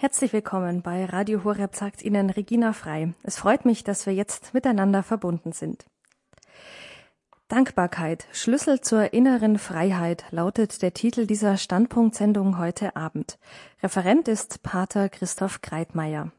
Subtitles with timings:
[0.00, 3.14] Herzlich willkommen bei Radio Horeb sagt Ihnen Regina Frei.
[3.24, 5.86] Es freut mich, dass wir jetzt miteinander verbunden sind.
[7.48, 13.40] Dankbarkeit, Schlüssel zur inneren Freiheit, lautet der Titel dieser Standpunktsendung heute Abend.
[13.82, 16.30] Referent ist Pater Christoph Kreitmeier.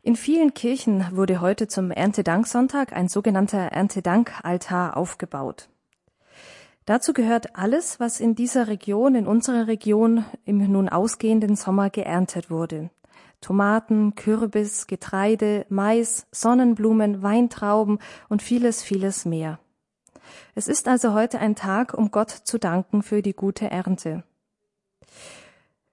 [0.00, 5.68] In vielen Kirchen wurde heute zum Erntedanksonntag ein sogenannter Erntedankaltar aufgebaut.
[6.90, 12.50] Dazu gehört alles, was in dieser Region, in unserer Region im nun ausgehenden Sommer geerntet
[12.50, 12.90] wurde.
[13.40, 19.60] Tomaten, Kürbis, Getreide, Mais, Sonnenblumen, Weintrauben und vieles, vieles mehr.
[20.56, 24.24] Es ist also heute ein Tag, um Gott zu danken für die gute Ernte.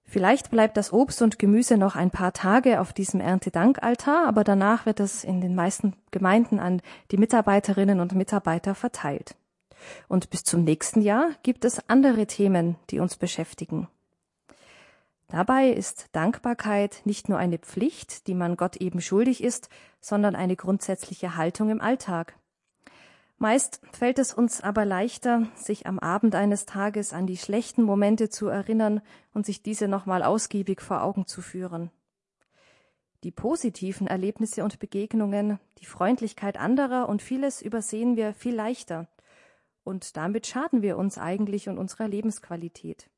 [0.04, 4.88] Vielleicht bleibt das Obst und Gemüse noch ein paar Tage auf diesem Erntedankaltar, aber danach
[4.88, 9.36] wird es in den meisten Gemeinden an die Mitarbeiterinnen und Mitarbeiter verteilt.
[10.08, 13.88] Und bis zum nächsten Jahr gibt es andere Themen, die uns beschäftigen.
[15.28, 19.70] Dabei ist Dankbarkeit nicht nur eine Pflicht, die man Gott eben schuldig ist,
[20.00, 22.36] sondern eine grundsätzliche Haltung im Alltag.
[23.38, 28.30] Meist fällt es uns aber leichter, sich am Abend eines Tages an die schlechten Momente
[28.30, 29.02] zu erinnern
[29.34, 31.92] und sich diese nochmal ausgiebig vor Augen zu führen.
[33.24, 39.08] Die positiven Erlebnisse und Begegnungen, die Freundlichkeit anderer und vieles übersehen wir viel leichter,
[39.88, 43.10] und damit schaden wir uns eigentlich und unserer Lebensqualität.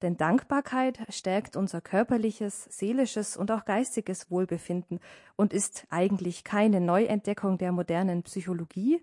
[0.00, 5.00] Denn Dankbarkeit stärkt unser körperliches, seelisches und auch geistiges Wohlbefinden
[5.36, 9.02] und ist eigentlich keine Neuentdeckung der modernen Psychologie,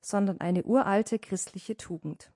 [0.00, 2.31] sondern eine uralte christliche Tugend.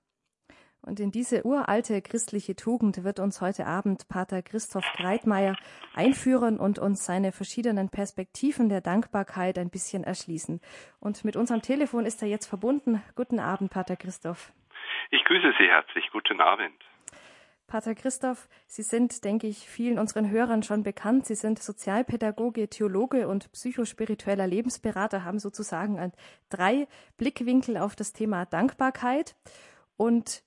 [0.87, 5.57] Und in diese uralte christliche Tugend wird uns heute Abend Pater Christoph Greitmeier
[5.93, 10.61] einführen und uns seine verschiedenen Perspektiven der Dankbarkeit ein bisschen erschließen.
[11.01, 13.03] Und mit unserem Telefon ist er jetzt verbunden.
[13.15, 14.53] Guten Abend, Pater Christoph.
[15.11, 16.05] Ich grüße Sie herzlich.
[16.13, 16.81] Guten Abend.
[17.67, 21.25] Pater Christoph, Sie sind, denke ich, vielen unseren Hörern schon bekannt.
[21.25, 26.13] Sie sind Sozialpädagoge, Theologe und psychospiritueller Lebensberater, haben sozusagen
[26.47, 29.35] drei Blickwinkel auf das Thema Dankbarkeit.
[29.97, 30.43] Und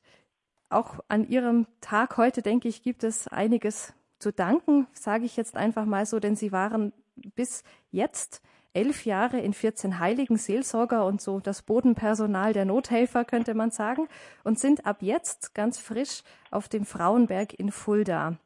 [0.71, 5.57] auch an Ihrem Tag heute, denke ich, gibt es einiges zu danken, sage ich jetzt
[5.57, 6.93] einfach mal so, denn Sie waren
[7.35, 8.43] bis jetzt
[8.73, 14.09] elf Jahre in 14 Heiligen Seelsorger und so das Bodenpersonal der Nothelfer, könnte man sagen,
[14.45, 18.37] und sind ab jetzt ganz frisch auf dem Frauenberg in Fulda.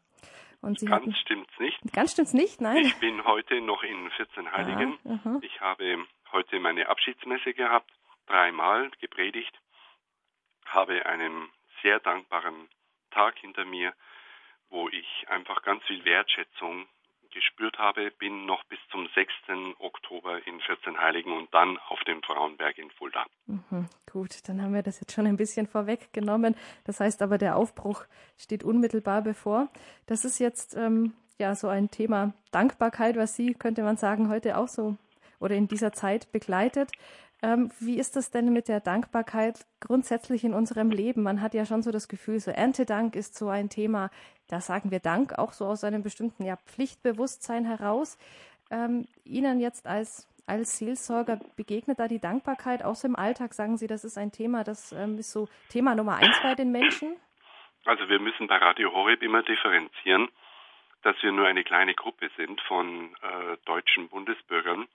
[0.62, 1.78] Und Sie ganz hatten, stimmt's nicht.
[1.92, 2.78] Ganz stimmt's nicht, nein.
[2.78, 4.98] Ich bin heute noch in 14 Heiligen.
[5.04, 5.98] Ah, ich habe
[6.32, 7.90] heute meine Abschiedsmesse gehabt,
[8.26, 9.52] dreimal gepredigt,
[10.64, 11.48] habe einen
[11.84, 12.68] sehr dankbaren
[13.10, 13.92] Tag hinter mir,
[14.70, 16.88] wo ich einfach ganz viel Wertschätzung
[17.32, 19.32] gespürt habe, bin noch bis zum 6.
[19.80, 23.26] Oktober in 14 Heiligen und dann auf dem Frauenberg in Fulda.
[23.46, 26.56] Mhm, gut, dann haben wir das jetzt schon ein bisschen vorweggenommen.
[26.84, 28.04] Das heißt aber, der Aufbruch
[28.38, 29.68] steht unmittelbar bevor.
[30.06, 34.56] Das ist jetzt ähm, ja so ein Thema Dankbarkeit, was Sie, könnte man sagen, heute
[34.56, 34.96] auch so
[35.40, 36.92] oder in dieser Zeit begleitet.
[37.44, 41.22] Ähm, wie ist das denn mit der Dankbarkeit grundsätzlich in unserem Leben?
[41.22, 44.10] Man hat ja schon so das Gefühl, so Erntedank ist so ein Thema,
[44.48, 48.16] da sagen wir Dank auch so aus einem bestimmten ja, Pflichtbewusstsein heraus.
[48.70, 53.52] Ähm, Ihnen jetzt als, als Seelsorger begegnet da die Dankbarkeit auch so im Alltag?
[53.52, 56.72] Sagen Sie, das ist ein Thema, das ähm, ist so Thema Nummer eins bei den
[56.72, 57.14] Menschen?
[57.84, 60.30] Also wir müssen bei Radio Horeb immer differenzieren,
[61.02, 64.88] dass wir nur eine kleine Gruppe sind von äh, deutschen Bundesbürgern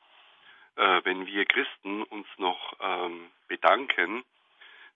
[0.75, 4.24] äh, wenn wir Christen uns noch ähm, bedanken,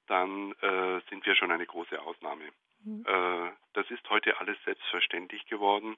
[0.07, 2.45] dann äh, sind wir schon eine große Ausnahme.
[2.84, 3.06] Mhm.
[3.06, 5.97] Äh, das ist heute alles selbstverständlich geworden.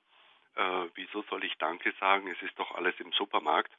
[0.55, 2.27] Äh, wieso soll ich Danke sagen?
[2.27, 3.71] Es ist doch alles im Supermarkt.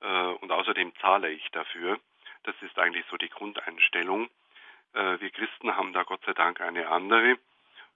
[0.00, 1.98] Äh, und außerdem zahle ich dafür.
[2.44, 4.28] Das ist eigentlich so die Grundeinstellung.
[4.94, 7.38] Äh, wir Christen haben da Gott sei Dank eine andere.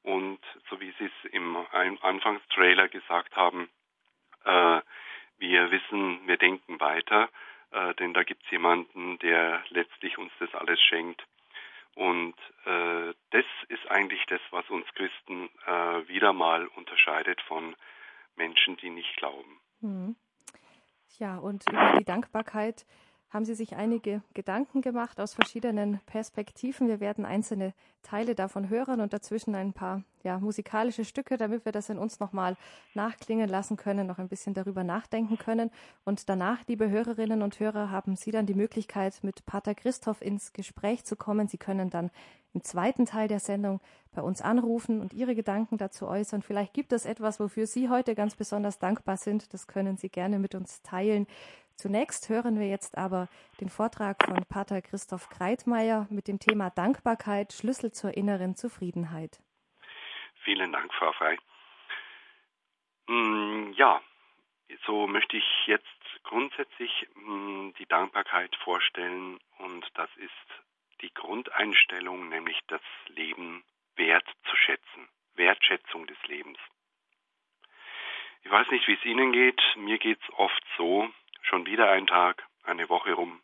[0.03, 1.57] Und so wie Sie es im
[2.01, 3.71] Anfangstrailer gesagt haben,
[5.43, 7.29] wir wissen, wir denken weiter,
[7.73, 11.23] äh, denn da gibt es jemanden, der letztlich uns das alles schenkt.
[11.97, 17.75] Und äh, das ist eigentlich das, was uns Christen äh, wieder mal unterscheidet von
[18.37, 19.61] Menschen, die nicht glauben.
[19.81, 20.17] Mhm.
[21.19, 22.87] Ja, und über die Dankbarkeit
[23.33, 26.87] haben Sie sich einige Gedanken gemacht aus verschiedenen Perspektiven.
[26.87, 31.73] Wir werden einzelne Teile davon hören und dazwischen ein paar ja, musikalische Stücke, damit wir
[31.73, 32.57] das in uns nochmal
[32.95, 35.71] nachklingen lassen können, noch ein bisschen darüber nachdenken können.
[36.05, 40.53] Und danach, liebe Hörerinnen und Hörer, haben Sie dann die Möglichkeit, mit Pater Christoph ins
[40.53, 41.49] Gespräch zu kommen.
[41.49, 42.11] Sie können dann
[42.55, 43.81] im zweiten Teil der Sendung
[44.15, 46.43] bei uns anrufen und Ihre Gedanken dazu äußern.
[46.43, 49.55] Vielleicht gibt es etwas, wofür Sie heute ganz besonders dankbar sind.
[49.55, 51.27] Das können Sie gerne mit uns teilen.
[51.77, 53.29] Zunächst hören wir jetzt aber
[53.61, 59.41] den Vortrag von Pater Christoph Kreitmeier mit dem Thema Dankbarkeit, Schlüssel zur inneren Zufriedenheit.
[60.45, 61.39] Vielen Dank, Frau Frei.
[63.77, 64.01] ja,
[64.87, 65.87] so möchte ich jetzt
[66.23, 70.31] grundsätzlich mh, hm, die Dankbarkeit vorstellen und das ist
[71.01, 73.65] die Grundeinstellung, nämlich das Leben
[73.97, 76.59] wert zu schätzen, Wertschätzung des Lebens.
[78.45, 81.09] Ich weiß nicht, wie es Ihnen geht, mir geht's oft so,
[81.53, 83.43] schon wieder ein Tag, eine Woche rum,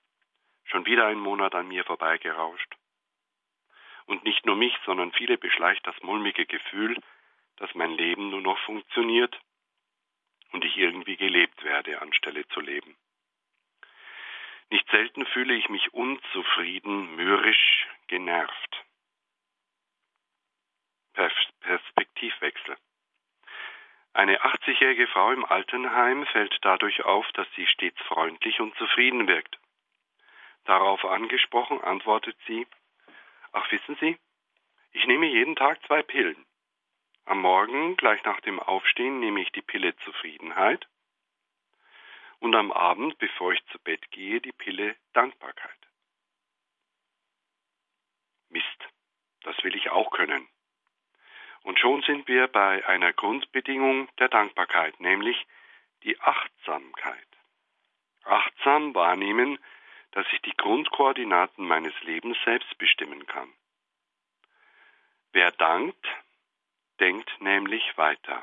[0.64, 2.74] schon wieder ein Monat an mir vorbeigerauscht.
[4.06, 6.98] Und nicht nur mich, sondern viele beschleicht das mulmige Gefühl,
[7.56, 9.38] dass mein Leben nur noch funktioniert
[10.52, 12.96] und ich irgendwie gelebt werde, anstelle zu leben.
[14.70, 18.84] Nicht selten fühle ich mich unzufrieden, mürrisch, genervt.
[21.60, 22.78] Perspektivwechsel.
[24.12, 29.58] Eine 80-jährige Frau im Altenheim fällt dadurch auf, dass sie stets freundlich und zufrieden wirkt.
[30.64, 32.66] Darauf angesprochen antwortet sie,
[33.52, 34.18] ach wissen Sie,
[34.92, 36.44] ich nehme jeden Tag zwei Pillen.
[37.24, 40.88] Am Morgen, gleich nach dem Aufstehen, nehme ich die Pille Zufriedenheit
[42.40, 45.78] und am Abend, bevor ich zu Bett gehe, die Pille Dankbarkeit.
[48.48, 48.88] Mist,
[49.42, 50.48] das will ich auch können.
[51.68, 55.46] Und schon sind wir bei einer Grundbedingung der Dankbarkeit, nämlich
[56.02, 57.28] die Achtsamkeit.
[58.24, 59.58] Achtsam wahrnehmen,
[60.12, 63.52] dass ich die Grundkoordinaten meines Lebens selbst bestimmen kann.
[65.32, 66.06] Wer dankt,
[67.00, 68.42] denkt nämlich weiter.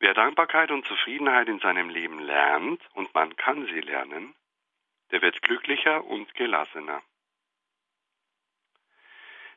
[0.00, 4.34] Wer Dankbarkeit und Zufriedenheit in seinem Leben lernt, und man kann sie lernen,
[5.10, 7.02] der wird glücklicher und gelassener.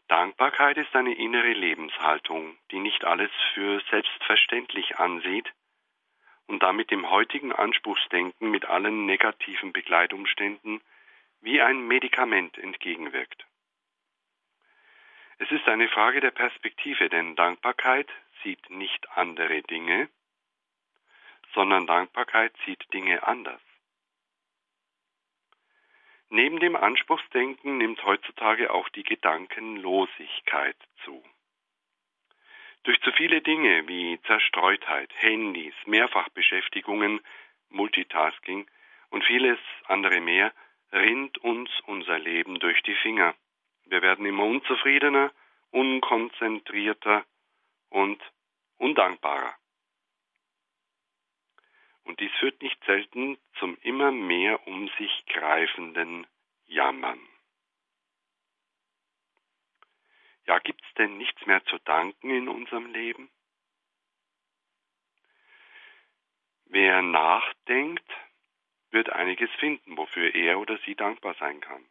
[0.08, 5.52] Dankbarkeit ist eine innere Lebenshaltung, die nicht alles für selbstverständlich ansieht
[6.46, 10.82] und damit dem heutigen Anspruchsdenken mit allen negativen Begleitumständen
[11.42, 13.46] wie ein Medikament entgegenwirkt.
[15.40, 18.10] Es ist eine Frage der Perspektive, denn Dankbarkeit
[18.44, 20.10] sieht nicht andere Dinge,
[21.54, 23.62] sondern Dankbarkeit sieht Dinge anders.
[26.30, 30.76] Neben dem Anspruchsdenken nimmt heutzutage auch die Gedankenlosigkeit
[31.06, 31.24] zu.
[32.84, 37.22] Durch zu viele Dinge wie Zerstreutheit, Handys, Mehrfachbeschäftigungen,
[37.70, 38.68] Multitasking
[39.10, 40.54] und vieles andere mehr
[40.92, 43.34] rinnt uns unser Leben durch die Finger.
[43.86, 45.32] Wir werden immer unzufriedener,
[45.72, 47.26] unkonzentrierter
[47.90, 48.22] und
[48.78, 49.54] undankbarer.
[52.08, 56.26] Und dies führt nicht selten zum immer mehr um sich greifenden
[56.66, 57.20] Jammern.
[60.46, 63.30] Ja, gibt's denn nichts mehr zu danken in unserem Leben?
[66.66, 68.10] Wer nachdenkt,
[68.92, 71.86] wird einiges finden, wofür er oder sie dankbar sein kann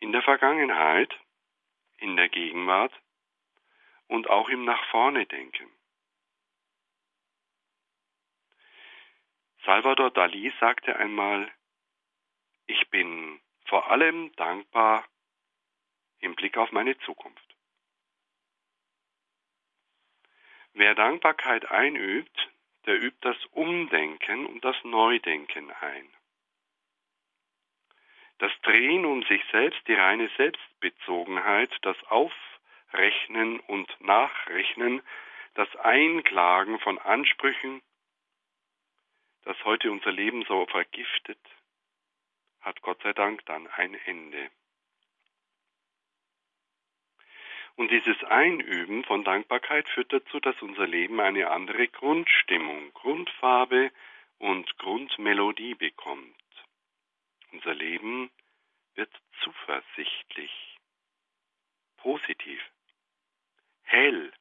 [0.00, 1.14] in der Vergangenheit,
[1.98, 2.92] in der Gegenwart
[4.08, 5.70] und auch im Nach vorne denken.
[9.70, 11.48] Salvador Dali sagte einmal,
[12.66, 15.06] ich bin vor allem dankbar
[16.18, 17.56] im Blick auf meine Zukunft.
[20.72, 22.50] Wer Dankbarkeit einübt,
[22.86, 26.12] der übt das Umdenken und das Neudenken ein.
[28.38, 35.00] Das Drehen um sich selbst, die reine Selbstbezogenheit, das Aufrechnen und Nachrechnen,
[35.54, 37.80] das Einklagen von Ansprüchen,
[39.50, 41.40] das heute unser Leben so vergiftet,
[42.60, 44.48] hat Gott sei Dank dann ein Ende.
[47.74, 53.90] Und dieses Einüben von Dankbarkeit führt dazu, dass unser Leben eine andere Grundstimmung, Grundfarbe
[54.38, 56.36] und Grundmelodie bekommt.
[57.50, 58.30] Unser Leben
[58.94, 59.10] wird
[59.42, 60.78] zuversichtlich,
[61.96, 62.62] positiv,
[63.82, 64.32] hell,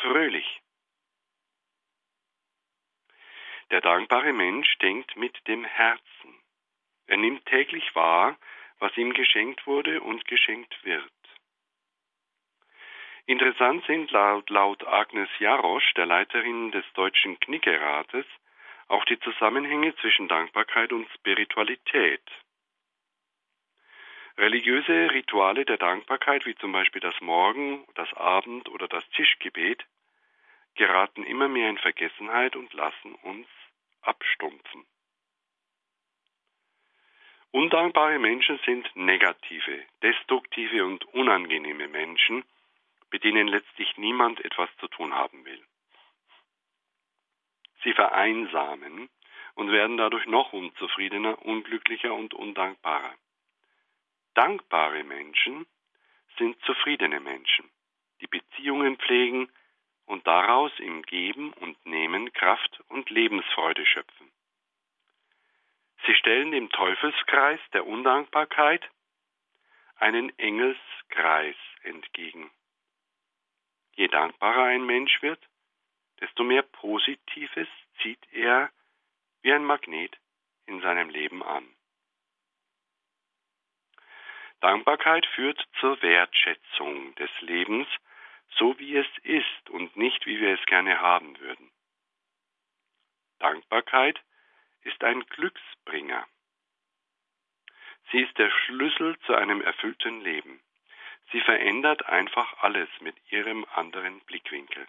[0.00, 0.63] fröhlich.
[3.70, 6.40] Der dankbare Mensch denkt mit dem Herzen.
[7.06, 8.38] Er nimmt täglich wahr,
[8.78, 11.10] was ihm geschenkt wurde und geschenkt wird.
[13.26, 18.26] Interessant sind laut, laut Agnes Jarosch, der Leiterin des Deutschen Knickerates,
[18.88, 22.22] auch die Zusammenhänge zwischen Dankbarkeit und Spiritualität.
[24.36, 29.86] Religiöse Rituale der Dankbarkeit, wie zum Beispiel das Morgen, das Abend oder das Tischgebet,
[30.74, 33.46] geraten immer mehr in Vergessenheit und lassen uns
[34.02, 34.84] abstumpfen.
[37.50, 42.44] Undankbare Menschen sind negative, destruktive und unangenehme Menschen,
[43.12, 45.64] mit denen letztlich niemand etwas zu tun haben will.
[47.84, 49.08] Sie vereinsamen
[49.54, 53.14] und werden dadurch noch unzufriedener, unglücklicher und undankbarer.
[54.34, 55.64] Dankbare Menschen
[56.38, 57.70] sind zufriedene Menschen,
[58.20, 59.48] die Beziehungen pflegen
[60.06, 64.30] und daraus im Geben und Nehmen Kraft und Lebensfreude schöpfen.
[66.06, 68.88] Sie stellen dem Teufelskreis der Undankbarkeit
[69.96, 72.50] einen Engelskreis entgegen.
[73.96, 75.40] Je dankbarer ein Mensch wird,
[76.20, 77.68] desto mehr Positives
[78.02, 78.70] zieht er
[79.42, 80.16] wie ein Magnet
[80.66, 81.66] in seinem Leben an.
[84.60, 87.86] Dankbarkeit führt zur Wertschätzung des Lebens,
[88.50, 91.70] so wie es ist und nicht wie wir es gerne haben würden.
[93.38, 94.20] Dankbarkeit
[94.82, 96.26] ist ein Glücksbringer.
[98.10, 100.60] Sie ist der Schlüssel zu einem erfüllten Leben.
[101.32, 104.86] Sie verändert einfach alles mit ihrem anderen Blickwinkel.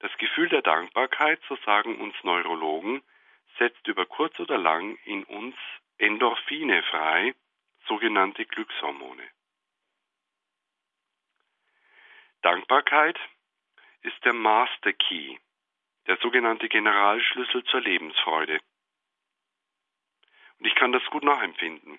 [0.00, 3.02] Das Gefühl der Dankbarkeit, so sagen uns Neurologen,
[3.58, 5.56] setzt über kurz oder lang in uns
[5.98, 7.34] Endorphine frei,
[7.86, 9.28] sogenannte Glückshormone.
[12.42, 13.18] Dankbarkeit
[14.02, 15.36] ist der Master Key,
[16.06, 18.60] der sogenannte Generalschlüssel zur Lebensfreude.
[20.58, 21.98] Und ich kann das gut nachempfinden.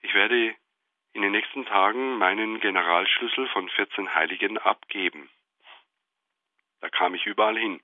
[0.00, 0.54] Ich werde
[1.12, 5.28] in den nächsten Tagen meinen Generalschlüssel von 14 Heiligen abgeben.
[6.80, 7.82] Da kam ich überall hin.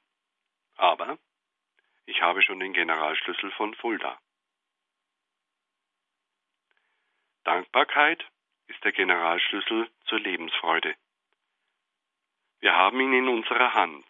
[0.76, 1.18] Aber
[2.06, 4.18] ich habe schon den Generalschlüssel von Fulda.
[7.44, 8.24] Dankbarkeit
[8.68, 10.94] ist der Generalschlüssel zur Lebensfreude.
[12.60, 14.04] Wir haben ihn in unserer Hand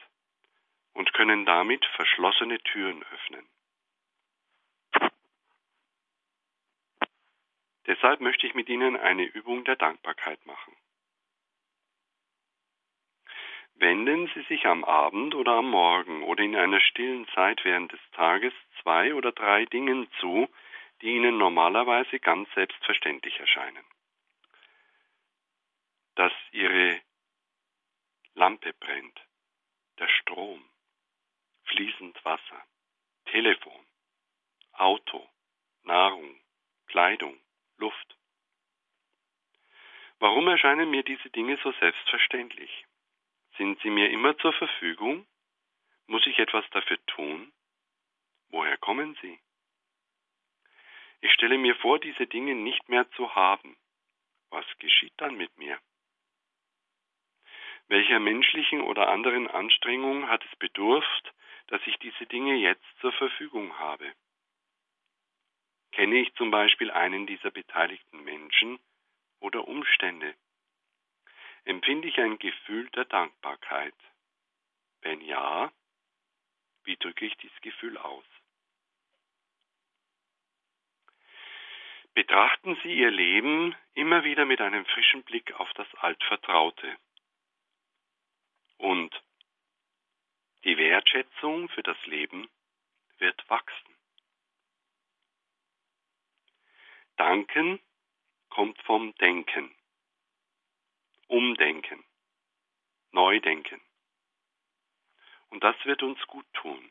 [0.95, 3.49] und können damit verschlossene Türen öffnen.
[7.87, 10.77] Deshalb möchte ich mit Ihnen eine Übung der Dankbarkeit machen.
[13.77, 18.01] Wenden Sie sich am Abend oder am Morgen oder in einer stillen Zeit während des
[18.13, 18.53] Tages
[18.83, 20.49] zwei oder drei Dingen zu,
[21.01, 23.85] die Ihnen normalerweise ganz selbstverständlich erscheinen.
[26.17, 27.01] Dass Ihre
[28.39, 29.21] Lampe brennt,
[29.99, 30.71] der Strom,
[31.65, 32.65] fließend Wasser,
[33.25, 33.85] Telefon,
[34.75, 35.29] Auto,
[35.83, 36.41] Nahrung,
[36.87, 37.37] Kleidung,
[37.79, 38.17] Luft.
[40.21, 42.87] Warum erscheinen mir diese Dinge so selbstverständlich?
[43.57, 45.27] Sind sie mir immer zur Verfügung?
[46.07, 47.53] Muss ich etwas dafür tun?
[48.51, 49.41] Woher kommen sie?
[51.23, 53.77] Ich stelle mir vor, diese Dinge nicht mehr zu haben.
[54.51, 55.81] Was geschieht dann mit mir?
[57.89, 61.35] Welcher menschlichen oder anderen Anstrengung hat es bedurft,
[61.69, 64.13] dass ich diese Dinge jetzt zur Verfügung habe?
[65.93, 68.79] Kenne ich zum Beispiel einen dieser beteiligten Menschen
[69.41, 70.35] oder Umstände?
[71.65, 73.95] Empfinde ich ein Gefühl der Dankbarkeit?
[75.01, 75.73] Wenn ja,
[76.85, 78.25] wie drücke ich dieses Gefühl aus?
[82.13, 86.99] Betrachten Sie Ihr Leben immer wieder mit einem frischen Blick auf das Altvertraute
[88.79, 89.23] und
[90.65, 92.49] die Wertschätzung für das Leben
[93.19, 93.95] wird wachsen.
[97.17, 97.81] Danken
[98.49, 99.75] kommt vom Denken,
[101.27, 102.05] Umdenken,
[103.11, 103.81] Neudenken.
[105.51, 106.91] Und das wird uns gut tun.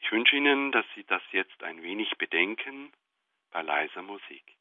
[0.00, 2.92] Ich wünsche Ihnen, dass Sie das jetzt ein wenig bedenken
[3.50, 4.59] bei leiser Musik.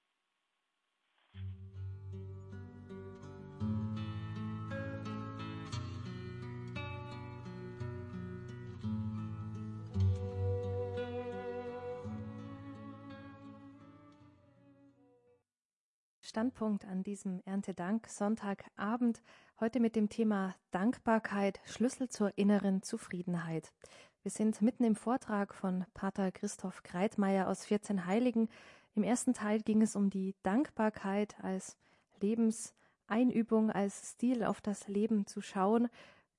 [16.29, 19.24] Standpunkt an diesem Erntedank Sonntagabend.
[19.59, 23.74] Heute mit dem Thema Dankbarkeit, Schlüssel zur inneren Zufriedenheit.
[24.21, 28.48] Wir sind mitten im Vortrag von Pater Christoph Kreitmeier aus 14 Heiligen.
[28.93, 31.79] Im ersten Teil ging es um die Dankbarkeit als
[32.21, 35.89] Lebenseinübung, als Stil auf das Leben zu schauen.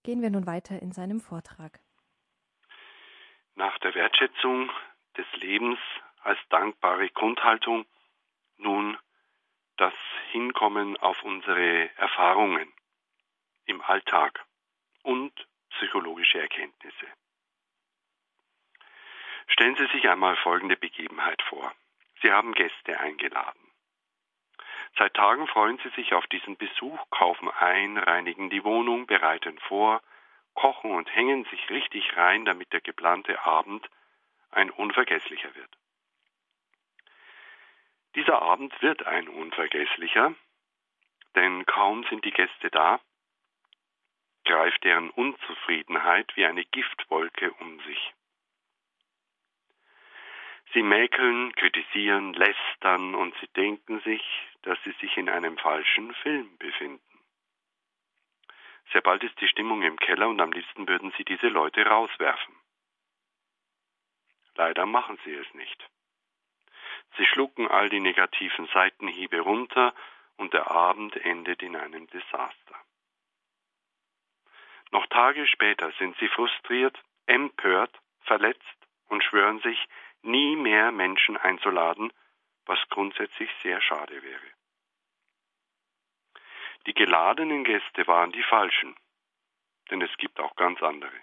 [0.05, 1.81] Gehen wir nun weiter in seinem Vortrag.
[3.57, 4.71] Nach der Wertschätzung
[5.17, 5.81] des Lebens
[6.23, 7.87] als dankbare Grundhaltung
[8.57, 8.97] nun
[9.81, 9.95] das
[10.31, 12.71] Hinkommen auf unsere Erfahrungen
[13.65, 14.45] im Alltag
[15.03, 15.33] und
[15.71, 17.07] psychologische Erkenntnisse.
[19.47, 21.73] Stellen Sie sich einmal folgende Begebenheit vor.
[22.21, 23.73] Sie haben Gäste eingeladen.
[24.99, 30.03] Seit Tagen freuen Sie sich auf diesen Besuch, kaufen ein, reinigen die Wohnung, bereiten vor,
[30.53, 33.89] kochen und hängen sich richtig rein, damit der geplante Abend
[34.51, 35.80] ein unvergesslicher wird.
[38.15, 40.35] Dieser Abend wird ein unvergesslicher,
[41.37, 43.01] denn kaum sind die Gäste da,
[44.45, 48.15] greift deren Unzufriedenheit wie eine Giftwolke um sich.
[50.73, 54.23] Sie mäkeln, kritisieren, lästern und sie denken sich,
[54.63, 57.03] dass sie sich in einem falschen Film befinden.
[58.93, 62.55] Sehr bald ist die Stimmung im Keller und am liebsten würden sie diese Leute rauswerfen.
[64.55, 65.89] Leider machen sie es nicht.
[67.17, 69.95] Sie schlucken all die negativen Seitenhiebe runter
[70.37, 72.77] und der Abend endet in einem Desaster.
[74.91, 78.65] Noch Tage später sind sie frustriert, empört, verletzt
[79.09, 79.89] und schwören sich,
[80.23, 82.13] nie mehr Menschen einzuladen,
[82.67, 84.51] was grundsätzlich sehr schade wäre.
[86.87, 88.97] Die geladenen Gäste waren die falschen,
[89.91, 91.17] denn es gibt auch ganz andere.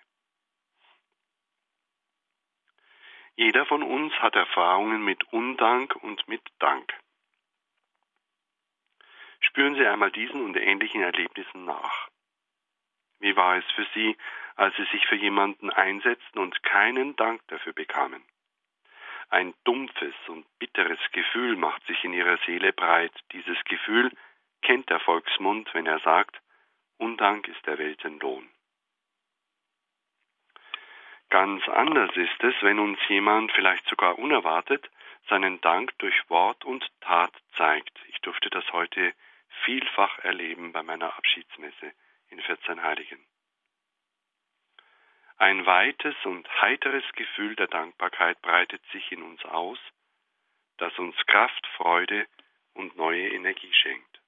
[3.39, 6.91] Jeder von uns hat Erfahrungen mit Undank und mit Dank.
[9.41, 12.09] Spüren Sie einmal diesen und ähnlichen Erlebnissen nach.
[13.19, 14.17] Wie war es für Sie,
[14.55, 18.23] als Sie sich für jemanden einsetzten und keinen Dank dafür bekamen?
[19.29, 23.13] Ein dumpfes und bitteres Gefühl macht sich in Ihrer Seele breit.
[23.33, 24.11] Dieses Gefühl
[24.63, 26.41] kennt der Volksmund, wenn er sagt,
[26.97, 28.49] Undank ist der Weltenlohn.
[31.29, 34.89] Ganz anders ist es, wenn uns jemand vielleicht sogar unerwartet
[35.29, 37.99] seinen Dank durch Wort und Tat zeigt.
[38.07, 39.13] Ich durfte das heute
[39.65, 41.91] vielfach erleben bei meiner Abschiedsmesse
[42.29, 43.19] in 14 Heiligen.
[45.37, 49.79] Ein weites und heiteres Gefühl der Dankbarkeit breitet sich in uns aus,
[50.77, 52.25] das uns Kraft, Freude
[52.73, 54.21] und neue Energie schenkt.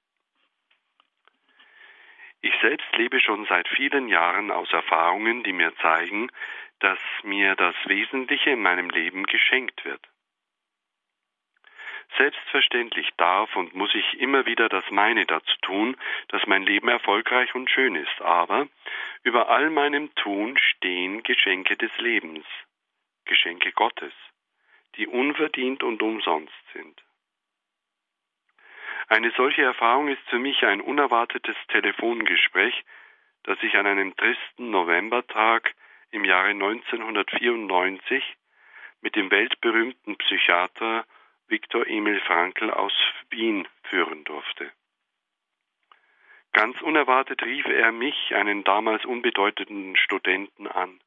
[2.42, 6.30] Ich selbst lebe schon seit vielen Jahren aus Erfahrungen, die mir zeigen,
[6.80, 10.00] dass mir das Wesentliche in meinem Leben geschenkt wird.
[12.16, 15.96] Selbstverständlich darf und muss ich immer wieder das meine dazu tun,
[16.28, 18.66] dass mein Leben erfolgreich und schön ist, aber
[19.22, 22.44] über all meinem Tun stehen Geschenke des Lebens,
[23.26, 24.12] Geschenke Gottes,
[24.96, 27.00] die unverdient und umsonst sind.
[29.08, 32.84] Eine solche Erfahrung ist für mich ein unerwartetes Telefongespräch,
[33.44, 35.74] das ich an einem tristen Novembertag
[36.10, 38.22] im Jahre 1994
[39.00, 41.04] mit dem weltberühmten Psychiater
[41.48, 42.92] Viktor Emil Frankl aus
[43.30, 44.70] Wien führen durfte.
[46.52, 51.00] Ganz unerwartet rief er mich, einen damals unbedeutenden Studenten, an.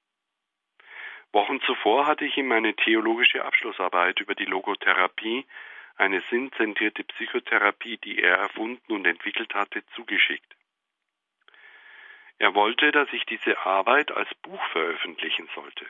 [1.33, 5.45] Wochen zuvor hatte ich ihm meine theologische Abschlussarbeit über die Logotherapie,
[5.97, 10.55] eine sinnzentrierte Psychotherapie, die er erfunden und entwickelt hatte, zugeschickt.
[12.39, 15.85] Er wollte, dass ich diese Arbeit als Buch veröffentlichen sollte.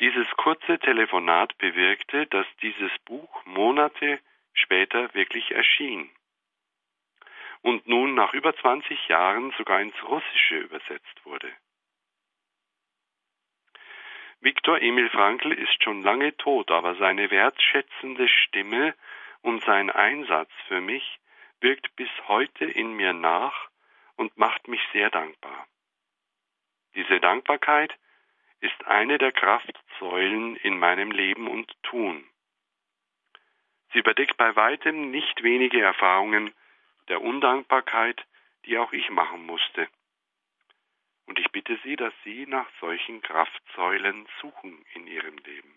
[0.00, 4.20] Dieses kurze Telefonat bewirkte, dass dieses Buch Monate
[4.54, 6.10] später wirklich erschien
[7.62, 11.52] und nun nach über 20 Jahren sogar ins Russische übersetzt wurde.
[14.40, 18.94] Viktor Emil Frankl ist schon lange tot, aber seine wertschätzende Stimme
[19.40, 21.20] und sein Einsatz für mich
[21.60, 23.68] wirkt bis heute in mir nach
[24.22, 25.66] und macht mich sehr dankbar.
[26.94, 27.92] Diese Dankbarkeit
[28.60, 32.24] ist eine der Kraftsäulen in meinem Leben und Tun.
[33.92, 36.54] Sie überdeckt bei weitem nicht wenige Erfahrungen
[37.08, 38.24] der Undankbarkeit,
[38.64, 39.88] die auch ich machen musste.
[41.26, 45.74] Und ich bitte Sie, dass Sie nach solchen Kraftsäulen suchen in Ihrem Leben.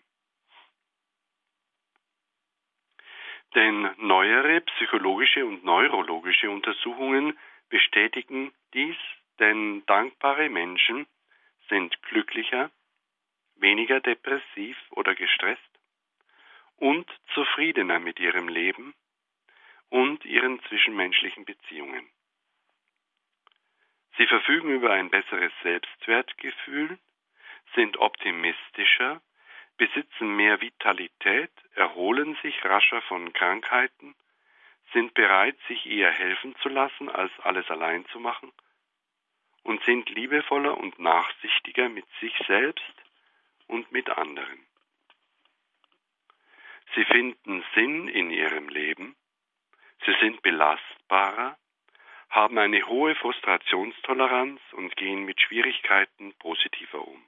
[3.56, 7.36] Denn neuere psychologische und neurologische Untersuchungen
[7.68, 8.96] bestätigen dies,
[9.38, 11.06] denn dankbare Menschen
[11.68, 12.70] sind glücklicher,
[13.56, 15.62] weniger depressiv oder gestresst
[16.76, 18.94] und zufriedener mit ihrem Leben
[19.88, 22.08] und ihren zwischenmenschlichen Beziehungen.
[24.16, 26.98] Sie verfügen über ein besseres Selbstwertgefühl,
[27.74, 29.20] sind optimistischer,
[29.76, 34.14] besitzen mehr Vitalität, erholen sich rascher von Krankheiten,
[34.92, 38.52] sind bereit, sich eher helfen zu lassen, als alles allein zu machen
[39.66, 42.94] und sind liebevoller und nachsichtiger mit sich selbst
[43.66, 44.66] und mit anderen.
[46.94, 49.16] Sie finden Sinn in ihrem Leben,
[50.04, 51.58] sie sind belastbarer,
[52.30, 57.24] haben eine hohe Frustrationstoleranz und gehen mit Schwierigkeiten positiver um.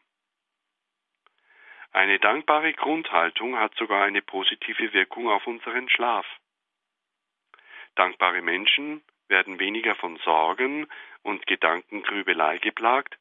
[1.93, 6.27] Eine dankbare Grundhaltung hat sogar eine positive Wirkung auf unseren Schlaf.
[7.99, 10.87] Dankbare Menschen werden weniger von Sorgen
[11.23, 13.19] und Gedankengrübelei geplagt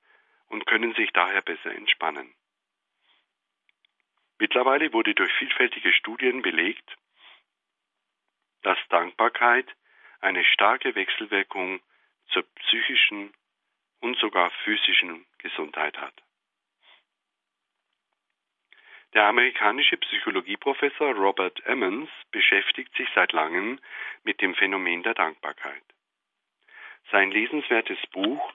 [0.50, 2.32] und können sich daher besser entspannen.
[4.38, 6.96] Mittlerweile wurde durch vielfältige Studien belegt,
[8.62, 9.68] dass Dankbarkeit
[10.20, 11.82] eine starke Wechselwirkung
[12.28, 13.34] zur psychischen
[14.02, 16.14] und sogar physischen Gesundheit hat.
[19.18, 23.80] Der amerikanische Psychologieprofessor Robert Emmons beschäftigt sich seit langem
[24.24, 25.82] mit dem Phänomen der Dankbarkeit.
[27.10, 28.54] Sein lesenswertes Buch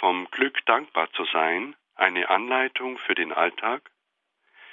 [0.00, 3.88] Vom Glück dankbar zu sein, eine Anleitung für den Alltag,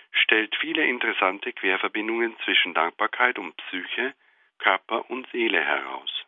[0.09, 4.15] stellt viele interessante Querverbindungen zwischen Dankbarkeit und Psyche,
[4.57, 6.25] Körper und Seele heraus.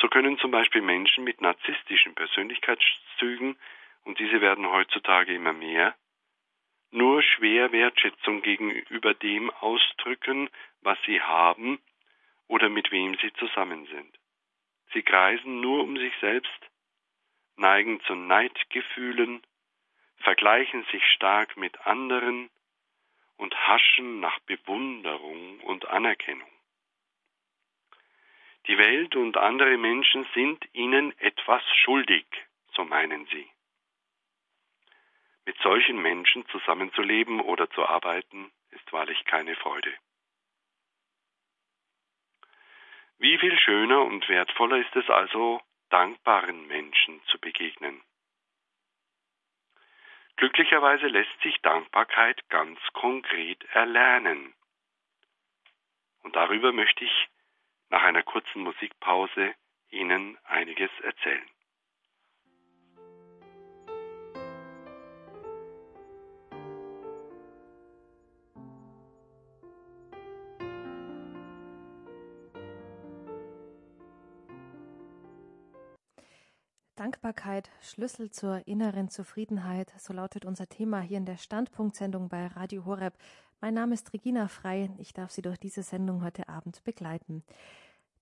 [0.00, 3.56] So können zum Beispiel Menschen mit narzisstischen Persönlichkeitszügen,
[4.02, 5.94] und diese werden heutzutage immer mehr,
[6.94, 10.48] nur schwer Wertschätzung gegenüber dem ausdrücken,
[10.80, 11.80] was sie haben
[12.46, 14.18] oder mit wem sie zusammen sind.
[14.92, 16.70] Sie kreisen nur um sich selbst,
[17.56, 19.42] neigen zu Neidgefühlen,
[20.18, 22.48] vergleichen sich stark mit anderen
[23.36, 26.50] und haschen nach Bewunderung und Anerkennung.
[28.68, 32.24] Die Welt und andere Menschen sind ihnen etwas schuldig,
[32.72, 33.48] so meinen sie.
[35.46, 39.94] Mit solchen Menschen zusammenzuleben oder zu arbeiten, ist wahrlich keine Freude.
[43.18, 48.02] Wie viel schöner und wertvoller ist es also, dankbaren Menschen zu begegnen.
[50.36, 54.54] Glücklicherweise lässt sich Dankbarkeit ganz konkret erlernen.
[56.22, 57.28] Und darüber möchte ich
[57.90, 59.54] nach einer kurzen Musikpause
[59.90, 61.48] Ihnen einiges erzählen.
[77.04, 82.86] Dankbarkeit, Schlüssel zur inneren Zufriedenheit, so lautet unser Thema hier in der Standpunktsendung bei Radio
[82.86, 83.12] Horeb.
[83.60, 87.44] Mein Name ist Regina Frei, ich darf Sie durch diese Sendung heute Abend begleiten.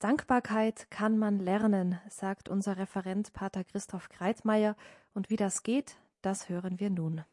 [0.01, 4.75] Dankbarkeit kann man lernen, sagt unser Referent Pater Christoph Kreitmeier,
[5.14, 7.25] und wie das geht, das hören wir nun.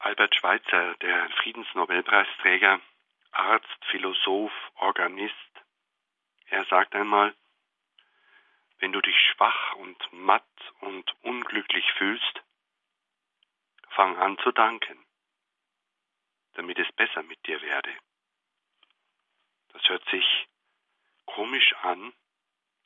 [0.00, 2.80] Albert Schweitzer, der Friedensnobelpreisträger,
[3.30, 5.36] Arzt, Philosoph, Organist,
[6.46, 7.32] er sagt einmal,
[8.84, 10.44] wenn du dich schwach und matt
[10.80, 12.42] und unglücklich fühlst,
[13.88, 15.02] fang an zu danken,
[16.52, 17.90] damit es besser mit dir werde.
[19.68, 20.26] Das hört sich
[21.24, 22.12] komisch an,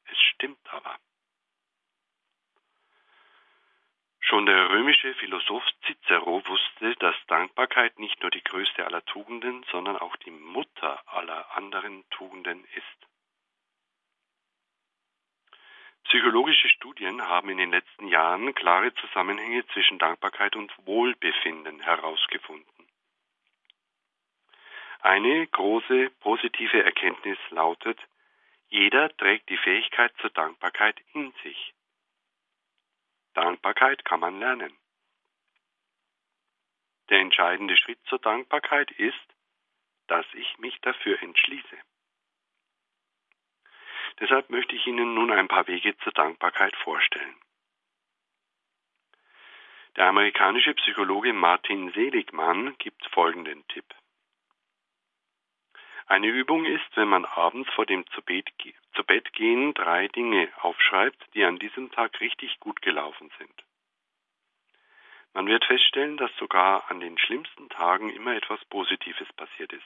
[0.05, 0.97] es stimmt aber.
[4.21, 9.97] Schon der römische Philosoph Cicero wusste, dass Dankbarkeit nicht nur die größte aller Tugenden, sondern
[9.99, 13.08] auch die Mutter aller anderen Tugenden ist.
[16.09, 22.89] Psychologische Studien haben in den letzten Jahren klare Zusammenhänge zwischen Dankbarkeit und Wohlbefinden herausgefunden.
[25.01, 28.01] Eine große positive Erkenntnis lautet,
[28.69, 31.75] jeder trägt die Fähigkeit zur Dankbarkeit in sich.
[33.35, 34.75] Dankbarkeit kann man lernen.
[37.11, 39.15] Der entscheidende Schritt zur Dankbarkeit ist,
[40.07, 41.77] dass ich mich dafür entschließe.
[44.21, 47.37] Deshalb möchte ich Ihnen nun ein paar Wege zur Dankbarkeit vorstellen.
[49.97, 53.85] Der amerikanische Psychologe Martin Seligmann gibt folgenden Tipp.
[56.07, 61.45] Eine Übung ist, wenn man abends vor dem zu Bett gehen drei Dinge aufschreibt, die
[61.45, 63.65] an diesem Tag richtig gut gelaufen sind.
[65.35, 69.85] Man wird feststellen, dass sogar an den schlimmsten Tagen immer etwas Positives passiert ist.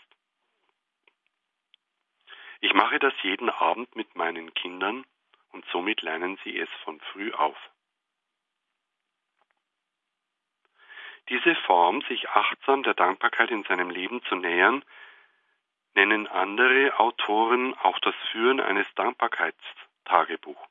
[2.63, 5.05] Ich mache das jeden Abend mit meinen Kindern
[5.51, 7.59] und somit lernen sie es von früh auf.
[11.29, 14.85] Diese Form, sich achtsam der Dankbarkeit in seinem Leben zu nähern,
[15.95, 20.69] nennen andere Autoren auch das Führen eines Dankbarkeitstagebuch.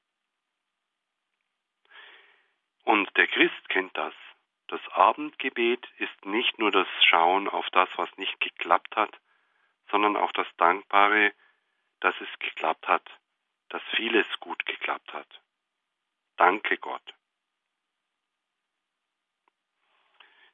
[2.86, 4.14] Und der Christ kennt das.
[4.68, 9.12] Das Abendgebet ist nicht nur das Schauen auf das, was nicht geklappt hat,
[9.90, 11.34] sondern auch das dankbare
[12.02, 13.08] dass es geklappt hat,
[13.70, 15.42] dass vieles gut geklappt hat.
[16.36, 17.14] Danke Gott.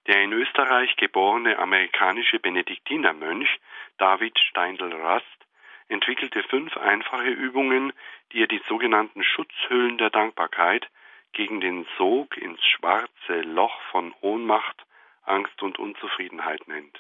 [0.06, 3.60] Der in Österreich geborene amerikanische Benediktinermönch
[3.98, 5.48] David Steindl-Rast
[5.90, 7.92] entwickelte fünf einfache Übungen,
[8.32, 10.90] die er die sogenannten Schutzhüllen der Dankbarkeit
[11.34, 14.86] gegen den Sog ins schwarze Loch von Ohnmacht,
[15.24, 17.00] Angst und Unzufriedenheit nennt.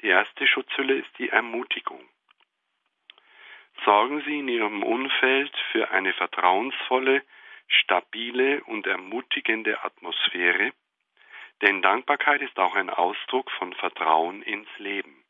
[0.00, 2.08] Die erste Schutzhülle ist die Ermutigung.
[3.84, 7.22] Sorgen Sie in Ihrem Umfeld für eine vertrauensvolle,
[7.66, 10.72] stabile und ermutigende Atmosphäre,
[11.60, 15.22] denn Dankbarkeit ist auch ein Ausdruck von Vertrauen ins Leben.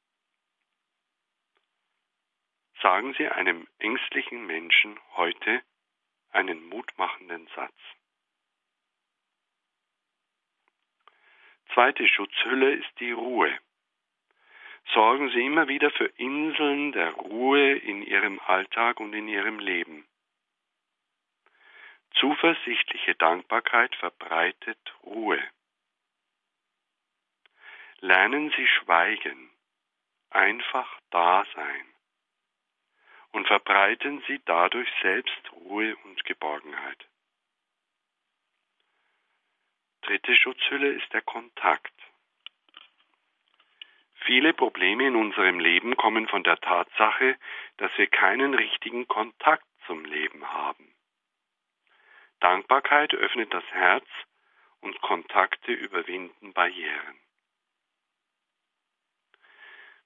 [2.81, 5.63] Sagen Sie einem ängstlichen Menschen heute
[6.31, 7.75] einen mutmachenden Satz.
[11.73, 13.59] Zweite Schutzhülle ist die Ruhe
[14.93, 20.07] sorgen Sie immer wieder für Inseln der Ruhe in Ihrem Alltag und in Ihrem Leben.
[22.15, 25.43] zuversichtliche Dankbarkeit verbreitet Ruhe.
[28.01, 29.51] Lernen Sie schweigen,
[30.31, 31.95] einfach da sein
[33.33, 37.09] und verbreiten Sie dadurch selbst Ruhe und Geborgenheit.
[40.03, 41.93] Dritte Schutzhülle ist der Kontakt.
[44.25, 47.37] Viele Probleme in unserem Leben kommen von der Tatsache,
[47.77, 50.95] dass wir keinen richtigen Kontakt zum Leben haben.
[52.41, 54.07] Dankbarkeit öffnet das Herz
[54.81, 57.21] und Kontakte überwinden Barrieren.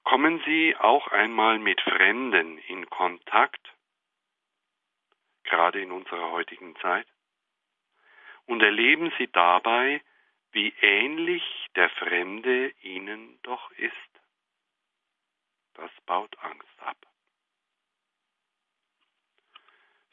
[0.02, 3.72] Kommen Sie auch einmal mit Fremden in Kontakt,
[5.44, 7.07] gerade in unserer heutigen Zeit,
[8.46, 10.00] und erleben Sie dabei,
[10.52, 11.42] wie ähnlich
[11.76, 13.92] der Fremde Ihnen doch ist.
[15.74, 16.96] Das baut Angst ab.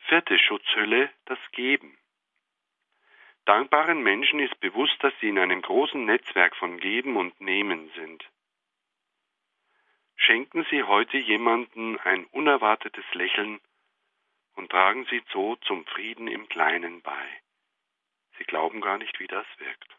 [0.08, 1.98] Vierte Schutzhülle, das Geben.
[3.46, 8.24] Dankbaren Menschen ist bewusst, dass sie in einem großen Netzwerk von Geben und Nehmen sind.
[10.16, 13.60] Schenken Sie heute jemanden ein unerwartetes Lächeln
[14.56, 17.42] und tragen Sie so zum Frieden im Kleinen bei.
[18.38, 19.96] Sie glauben gar nicht, wie das wirkt.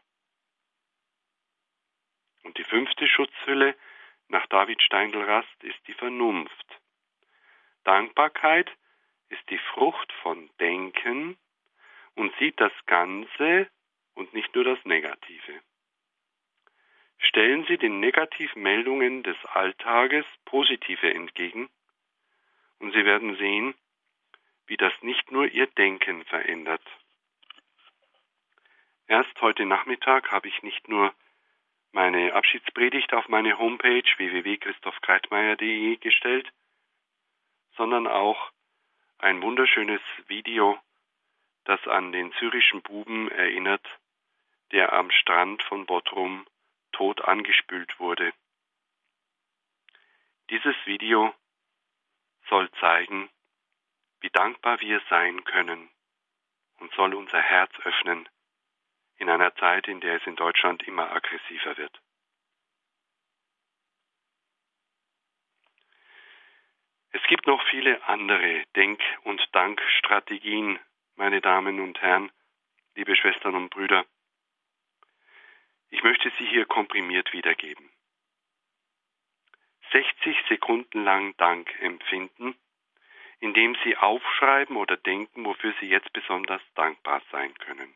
[2.46, 3.74] Und die fünfte Schutzhülle
[4.28, 6.80] nach David Steindl-Rast ist die Vernunft.
[7.82, 8.70] Dankbarkeit
[9.30, 11.36] ist die Frucht von Denken
[12.14, 13.68] und sieht das Ganze
[14.14, 15.60] und nicht nur das Negative.
[17.18, 21.68] Stellen Sie den Negativmeldungen des Alltages positive entgegen
[22.78, 23.74] und Sie werden sehen,
[24.68, 26.86] wie das nicht nur Ihr Denken verändert.
[29.08, 31.12] Erst heute Nachmittag habe ich nicht nur
[31.96, 36.46] meine Abschiedspredigt auf meine Homepage www.christophkreitmeier.de gestellt,
[37.74, 38.52] sondern auch
[39.16, 40.78] ein wunderschönes Video,
[41.64, 43.86] das an den syrischen Buben erinnert,
[44.72, 46.46] der am Strand von Bottrum
[46.92, 48.30] tot angespült wurde.
[50.50, 51.34] Dieses Video
[52.50, 53.30] soll zeigen,
[54.20, 55.88] wie dankbar wir sein können
[56.78, 58.28] und soll unser Herz öffnen
[59.18, 62.00] in einer Zeit, in der es in Deutschland immer aggressiver wird.
[67.12, 70.78] Es gibt noch viele andere Denk- und Dankstrategien,
[71.14, 72.30] meine Damen und Herren,
[72.94, 74.04] liebe Schwestern und Brüder.
[75.88, 77.90] Ich möchte sie hier komprimiert wiedergeben.
[79.92, 82.54] 60 Sekunden lang Dank empfinden,
[83.40, 87.94] indem Sie aufschreiben oder denken, wofür Sie jetzt besonders dankbar sein können.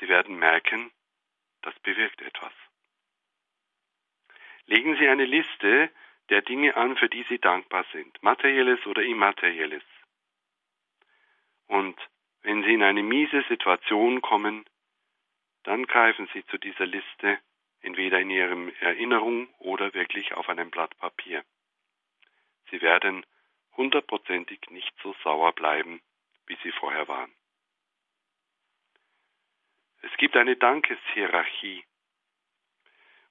[0.00, 0.90] Sie werden merken,
[1.62, 2.52] das bewirkt etwas.
[4.66, 5.90] Legen Sie eine Liste
[6.28, 9.82] der Dinge an, für die Sie dankbar sind, materielles oder immaterielles.
[11.66, 11.98] Und
[12.42, 14.64] wenn Sie in eine miese Situation kommen,
[15.64, 17.38] dann greifen Sie zu dieser Liste
[17.80, 21.44] entweder in Ihrem Erinnerung oder wirklich auf einem Blatt Papier.
[22.70, 23.24] Sie werden
[23.76, 26.02] hundertprozentig nicht so sauer bleiben,
[26.46, 27.32] wie Sie vorher waren.
[30.10, 31.84] Es gibt eine Dankeshierarchie.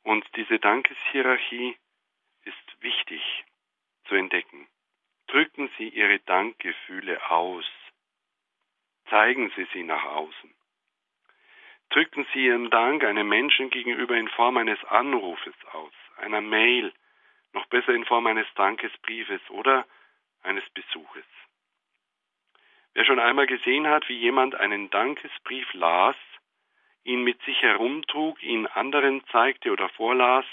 [0.03, 1.75] Und diese Dankeshierarchie
[2.43, 3.21] ist wichtig
[4.05, 4.67] zu entdecken.
[5.27, 7.65] Drücken Sie Ihre Dankgefühle aus.
[9.09, 10.53] Zeigen Sie sie nach außen.
[11.89, 16.93] Drücken Sie Ihren Dank einem Menschen gegenüber in Form eines Anrufes aus, einer Mail,
[17.53, 19.85] noch besser in Form eines Dankesbriefes oder
[20.43, 21.25] eines Besuches.
[22.93, 26.15] Wer schon einmal gesehen hat, wie jemand einen Dankesbrief las,
[27.07, 30.45] ihn mit sich herumtrug, ihn anderen zeigte oder vorlas,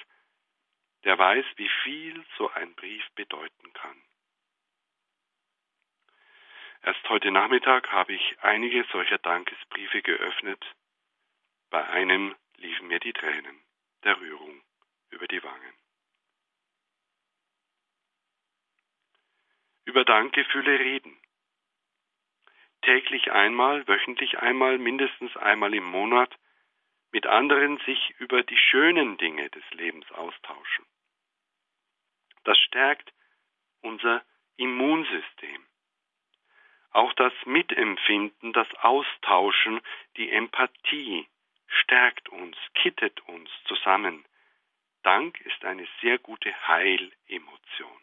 [1.03, 4.03] der weiß, wie viel so ein Brief bedeuten kann.
[6.83, 10.65] Erst heute Nachmittag habe ich einige solcher Dankesbriefe geöffnet.
[11.71, 13.61] Bei einem liefen mir die Tränen
[14.05, 14.63] der Rührung
[15.11, 15.75] über die Wangen.
[19.87, 21.19] Über Dankgefühle reden.
[22.83, 26.35] Täglich einmal, wöchentlich einmal, mindestens einmal im Monat
[27.15, 30.85] mit anderen sich über die schönen Dinge des Lebens austauschen.
[32.43, 33.13] Das stärkt
[33.83, 34.25] unser
[34.57, 35.65] Immunsystem.
[36.91, 39.81] Auch das Mitempfinden, das Austauschen,
[40.17, 41.29] die Empathie
[41.69, 44.25] stärkt uns, kittet uns zusammen.
[45.05, 48.01] Dank ist eine sehr gute Heilemotion.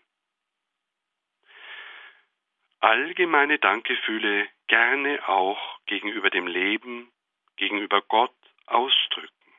[2.80, 7.12] Allgemeine Dankgefühle gerne auch gegenüber dem Leben,
[7.58, 8.32] gegenüber Gott,
[8.65, 9.54] ausdrücken.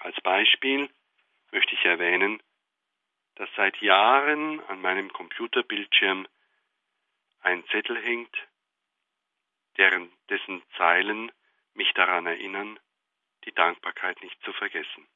[0.00, 0.90] Als Beispiel
[1.50, 2.42] möchte ich erwähnen,
[3.36, 6.26] dass seit Jahren an meinem Computerbildschirm
[7.40, 8.36] ein Zettel hängt,
[9.76, 11.32] deren, dessen Zeilen
[11.74, 12.78] mich daran erinnern,
[13.44, 15.06] die Dankbarkeit nicht zu vergessen.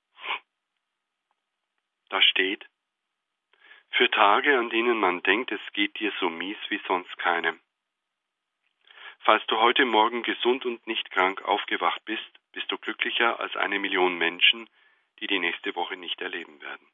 [2.08, 2.64] Da steht,
[3.90, 7.61] für Tage, an denen man denkt, es geht dir so mies wie sonst keinem.
[9.24, 13.78] Falls du heute Morgen gesund und nicht krank aufgewacht bist, bist du glücklicher als eine
[13.78, 14.68] Million Menschen,
[15.20, 16.85] die die nächste Woche nicht erleben werden.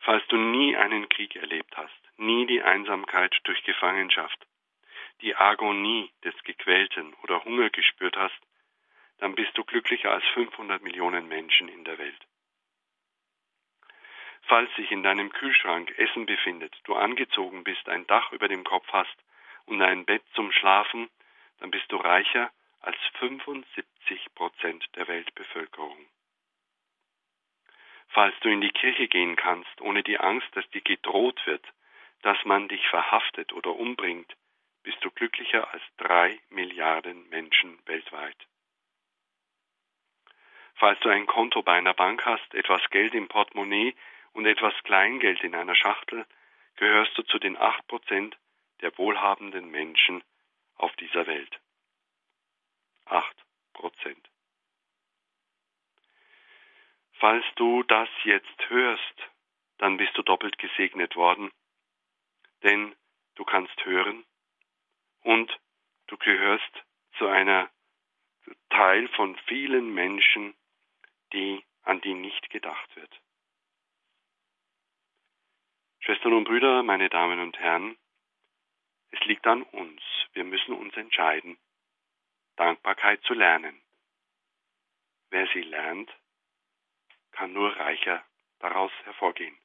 [0.00, 4.38] Falls du nie einen Krieg erlebt hast, nie die Einsamkeit durch Gefangenschaft,
[5.22, 8.40] die Agonie des Gequälten oder Hunger gespürt hast,
[9.16, 12.26] dann bist du glücklicher als 500 Millionen Menschen in der Welt.
[14.42, 18.86] Falls sich in deinem Kühlschrank Essen befindet, du angezogen bist, ein Dach über dem Kopf
[18.92, 19.16] hast
[19.72, 21.08] und ein Bett zum Schlafen,
[21.58, 26.06] dann bist du reicher als 75 Prozent der Weltbevölkerung.
[28.08, 31.64] Falls du in die Kirche gehen kannst, ohne die Angst, dass dir gedroht wird,
[32.20, 34.36] dass man dich verhaftet oder umbringt,
[34.82, 38.36] bist du glücklicher als drei Milliarden Menschen weltweit.
[40.74, 43.94] Falls du ein Konto bei einer Bank hast, etwas Geld im Portemonnaie
[44.32, 46.26] und etwas Kleingeld in einer Schachtel,
[46.76, 48.36] gehörst du zu den acht Prozent
[48.82, 50.22] der wohlhabenden Menschen
[50.74, 51.60] auf dieser Welt.
[53.06, 53.36] Acht
[53.72, 54.28] Prozent.
[57.14, 59.30] Falls du das jetzt hörst,
[59.78, 61.50] dann bist du doppelt gesegnet worden,
[62.62, 62.94] denn
[63.36, 64.24] du kannst hören
[65.22, 65.56] und
[66.08, 66.84] du gehörst
[67.18, 67.70] zu einer
[68.70, 70.54] Teil von vielen Menschen,
[71.32, 73.20] die an die nicht gedacht wird.
[76.00, 77.96] Schwestern und Brüder, meine Damen und Herren,
[79.12, 80.02] es liegt an uns.
[80.32, 81.58] Wir müssen uns entscheiden,
[82.56, 83.80] Dankbarkeit zu lernen.
[85.30, 86.10] Wer sie lernt,
[87.30, 88.24] kann nur reicher
[88.58, 89.56] daraus hervorgehen.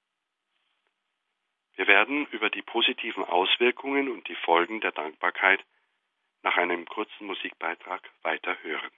[1.76, 5.64] Wir werden über die positiven Auswirkungen und die Folgen der Dankbarkeit
[6.42, 8.92] nach einem kurzen Musikbeitrag weiter hören.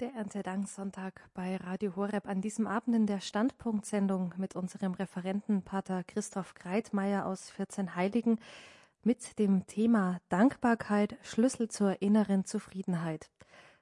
[0.00, 6.04] Der Erntedanksonntag bei Radio Horeb an diesem Abend in der Standpunktsendung mit unserem Referenten Pater
[6.04, 8.38] Christoph Greitmeier aus 14 Heiligen
[9.02, 13.28] mit dem Thema Dankbarkeit Schlüssel zur inneren Zufriedenheit.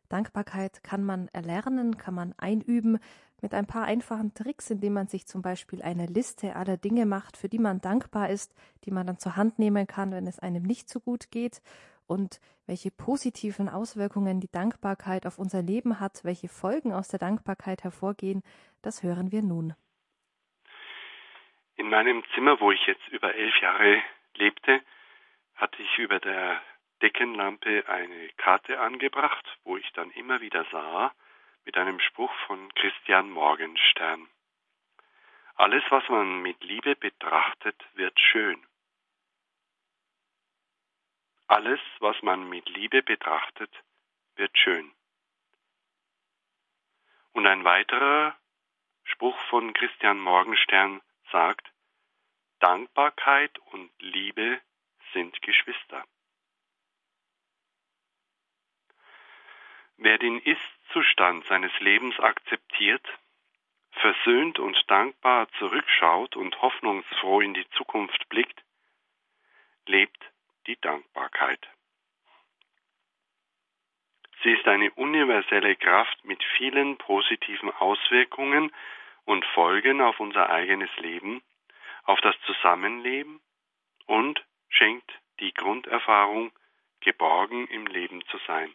[0.09, 2.99] Dankbarkeit kann man erlernen, kann man einüben
[3.41, 7.37] mit ein paar einfachen Tricks, indem man sich zum Beispiel eine Liste aller Dinge macht,
[7.37, 10.65] für die man dankbar ist, die man dann zur Hand nehmen kann, wenn es einem
[10.65, 11.63] nicht so gut geht
[12.09, 17.85] und welche positiven Auswirkungen die Dankbarkeit auf unser Leben hat, welche Folgen aus der Dankbarkeit
[17.85, 18.43] hervorgehen,
[18.83, 19.75] das hören wir nun.
[21.77, 24.03] In meinem Zimmer, wo ich jetzt über elf Jahre
[24.35, 24.81] lebte,
[25.55, 26.61] hatte ich über der
[27.03, 31.13] Deckenlampe eine Karte angebracht, wo ich dann immer wieder sah,
[31.65, 34.27] mit einem Spruch von Christian Morgenstern.
[35.55, 38.59] Alles, was man mit Liebe betrachtet, wird schön.
[41.49, 43.71] Alles, was man mit Liebe betrachtet,
[44.37, 44.93] wird schön.
[47.33, 48.37] Und ein weiterer
[49.05, 51.01] Spruch von Christian Morgenstern
[51.33, 51.67] sagt,
[52.61, 54.61] Dankbarkeit und Liebe
[55.15, 56.05] sind Geschwister.
[59.97, 63.07] Wer den Ist-Zustand seines Lebens akzeptiert,
[63.93, 68.63] versöhnt und dankbar zurückschaut und hoffnungsfroh in die Zukunft blickt,
[69.87, 70.31] lebt
[70.69, 71.67] die Dankbarkeit.
[74.43, 78.71] Sie ist eine universelle Kraft mit vielen positiven Auswirkungen
[79.25, 81.43] und Folgen auf unser eigenes Leben,
[82.05, 83.41] auf das Zusammenleben
[84.07, 86.53] und schenkt die Grunderfahrung,
[87.01, 88.73] geborgen im Leben zu sein.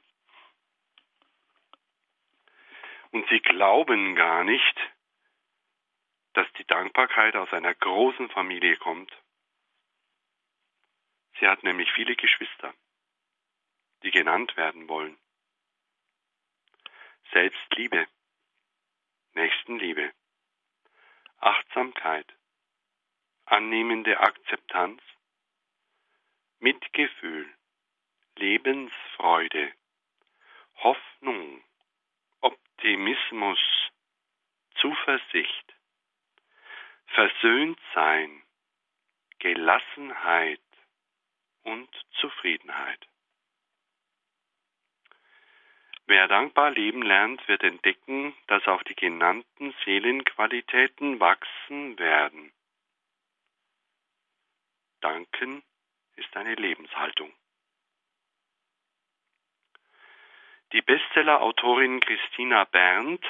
[3.12, 4.80] Und sie glauben gar nicht,
[6.34, 9.12] dass die Dankbarkeit aus einer großen Familie kommt
[11.44, 12.74] Sie hat nämlich viele Geschwister,
[14.02, 15.18] die genannt werden wollen.
[17.34, 18.08] Selbstliebe,
[19.34, 20.14] Nächstenliebe,
[21.40, 22.34] Achtsamkeit,
[23.44, 25.02] annehmende Akzeptanz,
[26.60, 27.54] Mitgefühl,
[28.38, 29.74] Lebensfreude,
[30.76, 31.62] Hoffnung,
[32.40, 33.60] Optimismus,
[34.76, 35.76] Zuversicht,
[37.08, 38.44] Versöhntsein,
[39.40, 40.62] Gelassenheit,
[41.64, 41.90] und
[42.20, 43.08] Zufriedenheit.
[46.06, 52.52] Wer dankbar leben lernt, wird entdecken, dass auch die genannten Seelenqualitäten wachsen werden.
[55.00, 55.64] Danken
[56.16, 57.34] ist eine Lebenshaltung.
[60.74, 63.24] Die Bestseller-Autorin Christina Berndt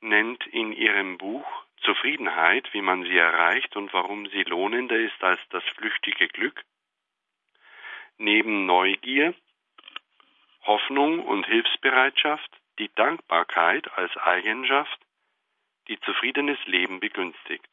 [0.00, 1.46] nennt in ihrem Buch
[1.82, 6.64] Zufriedenheit, wie man sie erreicht und warum sie lohnender ist als das flüchtige Glück,
[8.22, 9.34] neben Neugier,
[10.62, 14.98] Hoffnung und Hilfsbereitschaft die Dankbarkeit als Eigenschaft,
[15.88, 17.68] die zufriedenes Leben begünstigt.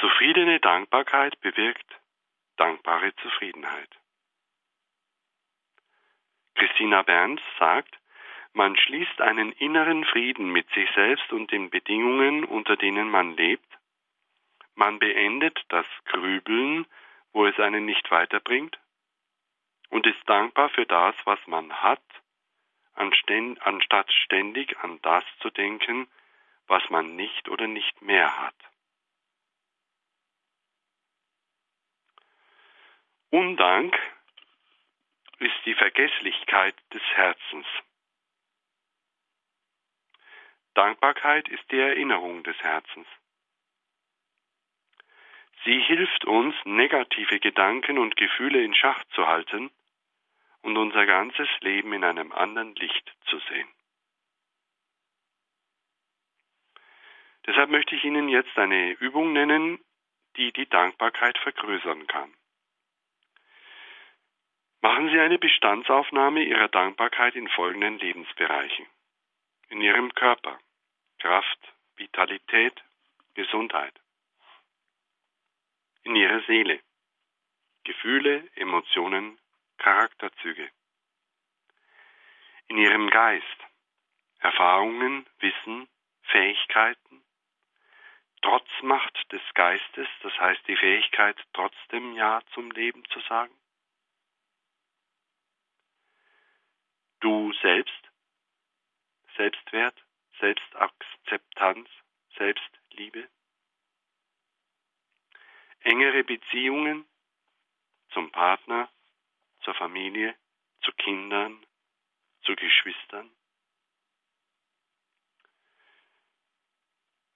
[0.00, 1.86] Zufriedene Dankbarkeit bewirkt
[2.56, 3.88] dankbare Zufriedenheit.
[6.56, 7.96] Christina Bernds sagt,
[8.52, 13.66] man schließt einen inneren Frieden mit sich selbst und den Bedingungen, unter denen man lebt.
[14.74, 16.86] Man beendet das Grübeln,
[17.34, 18.78] wo es einen nicht weiterbringt,
[19.90, 22.02] und ist dankbar für das, was man hat,
[22.94, 26.08] anstatt ständig an das zu denken,
[26.66, 28.54] was man nicht oder nicht mehr hat.
[33.30, 33.98] Undank
[35.38, 37.66] ist die Vergesslichkeit des Herzens.
[40.74, 43.06] Dankbarkeit ist die Erinnerung des Herzens.
[45.64, 49.70] Sie hilft uns, negative Gedanken und Gefühle in Schach zu halten
[50.62, 53.68] und unser ganzes Leben in einem anderen Licht zu sehen.
[57.46, 59.78] Deshalb möchte ich Ihnen jetzt eine Übung nennen,
[60.36, 62.34] die die Dankbarkeit vergrößern kann.
[64.80, 68.86] Machen Sie eine Bestandsaufnahme Ihrer Dankbarkeit in folgenden Lebensbereichen.
[69.68, 70.58] In Ihrem Körper,
[71.18, 71.58] Kraft,
[71.96, 72.82] Vitalität,
[73.34, 73.94] Gesundheit.
[76.04, 76.80] In Ihrer Seele,
[77.84, 79.38] Gefühle, Emotionen,
[79.78, 80.70] Charakterzüge.
[82.68, 83.58] In Ihrem Geist,
[84.38, 85.88] Erfahrungen, Wissen,
[86.24, 87.24] Fähigkeiten,
[88.42, 93.56] Trotzmacht des Geistes, das heißt die Fähigkeit, trotzdem Ja zum Leben zu sagen.
[97.20, 98.10] Du selbst,
[99.38, 99.96] Selbstwert,
[100.38, 101.88] Selbstakzeptanz,
[102.36, 103.26] Selbstliebe.
[105.84, 107.06] Engere Beziehungen
[108.12, 108.90] zum Partner,
[109.60, 110.34] zur Familie,
[110.82, 111.64] zu Kindern,
[112.42, 113.30] zu Geschwistern.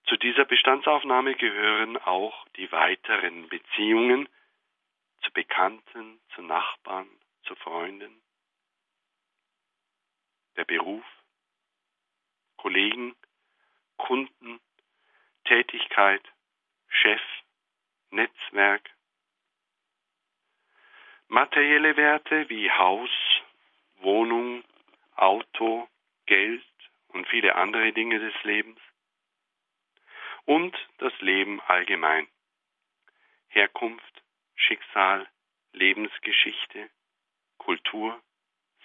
[0.07, 4.26] Zu dieser Bestandsaufnahme gehören auch die weiteren Beziehungen
[5.22, 7.11] zu Bekannten, zu Nachbarn,
[7.42, 8.22] zu Freunden,
[10.57, 11.05] der Beruf,
[12.57, 13.14] Kollegen,
[13.99, 14.59] Kunden,
[15.44, 16.22] Tätigkeit,
[16.88, 17.20] Chef,
[18.11, 18.89] Netzwerk,
[21.29, 23.11] materielle Werte wie Haus,
[23.97, 24.65] Wohnung,
[25.15, 25.89] Auto,
[26.27, 26.65] Geld
[27.09, 28.81] und viele andere Dinge des Lebens
[30.45, 32.27] und das Leben allgemein.
[33.49, 34.23] Herkunft,
[34.55, 35.29] Schicksal,
[35.73, 36.89] Lebensgeschichte,
[37.59, 38.21] Kultur,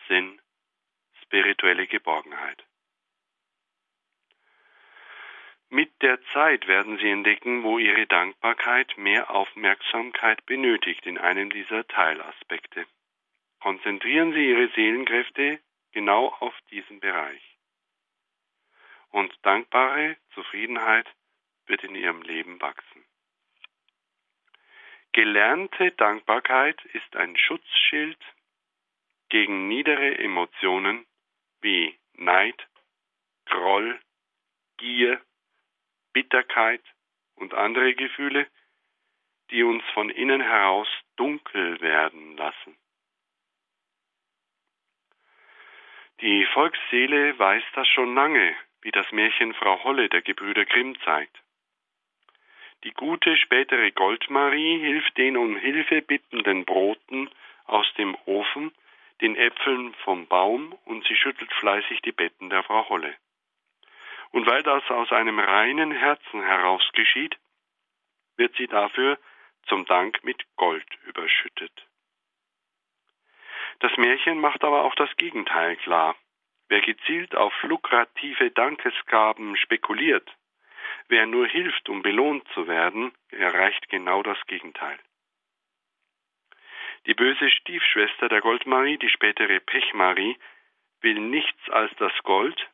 [0.08, 0.42] Sinn,
[1.22, 2.64] spirituelle Geborgenheit.
[5.74, 11.88] Mit der Zeit werden Sie entdecken, wo Ihre Dankbarkeit mehr Aufmerksamkeit benötigt in einem dieser
[11.88, 12.86] Teilaspekte.
[13.60, 15.60] Konzentrieren Sie Ihre Seelenkräfte
[15.92, 17.42] genau auf diesen Bereich.
[19.10, 21.08] Und dankbare Zufriedenheit
[21.66, 23.04] wird in Ihrem Leben wachsen.
[25.12, 28.20] Gelernte Dankbarkeit ist ein Schutzschild
[29.30, 31.08] gegen niedere Emotionen
[31.62, 32.68] wie Neid,
[33.46, 34.00] Groll,
[34.78, 35.20] Gier,
[36.14, 36.84] Bitterkeit
[37.36, 38.48] und andere Gefühle,
[39.50, 42.78] die uns von innen heraus dunkel werden lassen.
[46.22, 51.38] Die Volksseele weiß das schon lange, wie das Märchen Frau Holle der Gebrüder Grimm zeigt.
[52.84, 57.30] Die gute spätere Goldmarie hilft den um Hilfe bittenden Broten
[57.66, 58.74] aus dem Ofen
[59.22, 63.16] den Äpfeln vom Baum und sie schüttelt fleißig die Betten der Frau Holle.
[64.34, 67.38] Und weil das aus einem reinen Herzen heraus geschieht,
[68.36, 69.20] wird sie dafür
[69.68, 71.88] zum Dank mit Gold überschüttet.
[73.80, 76.16] Das Märchen macht aber auch das Gegenteil klar.
[76.68, 80.36] Wer gezielt auf lukrative Dankesgaben spekuliert,
[81.10, 84.98] wer nur hilft, um belohnt zu werden, erreicht genau das Gegenteil.
[87.06, 90.40] Die böse Stiefschwester der Goldmarie, die spätere Pechmarie,
[91.02, 92.68] will nichts als das Gold,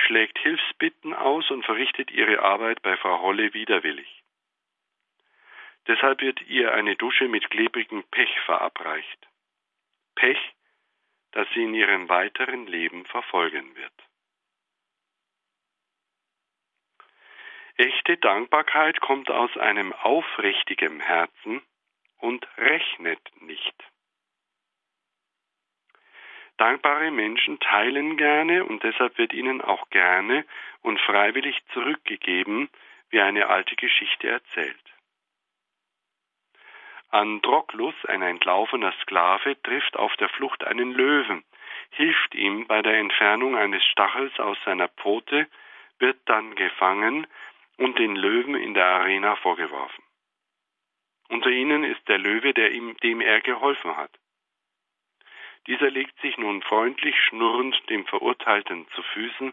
[0.00, 4.22] schlägt Hilfsbitten aus und verrichtet ihre Arbeit bei Frau Holle widerwillig.
[5.86, 9.28] Deshalb wird ihr eine Dusche mit klebrigem Pech verabreicht.
[10.14, 10.38] Pech,
[11.32, 13.92] das sie in ihrem weiteren Leben verfolgen wird.
[17.76, 21.62] Echte Dankbarkeit kommt aus einem aufrichtigen Herzen
[22.16, 23.74] und rechnet nicht.
[26.58, 30.44] Dankbare Menschen teilen gerne und deshalb wird ihnen auch gerne
[30.82, 32.68] und freiwillig zurückgegeben,
[33.10, 34.76] wie eine alte Geschichte erzählt.
[37.10, 41.44] Androklus, ein entlaufener Sklave, trifft auf der Flucht einen Löwen,
[41.90, 45.46] hilft ihm bei der Entfernung eines Stachels aus seiner Pfote,
[46.00, 47.26] wird dann gefangen
[47.78, 50.04] und den Löwen in der Arena vorgeworfen.
[51.28, 54.10] Unter ihnen ist der Löwe, der ihm, dem er geholfen hat.
[55.68, 59.52] Dieser legt sich nun freundlich schnurrend dem Verurteilten zu Füßen,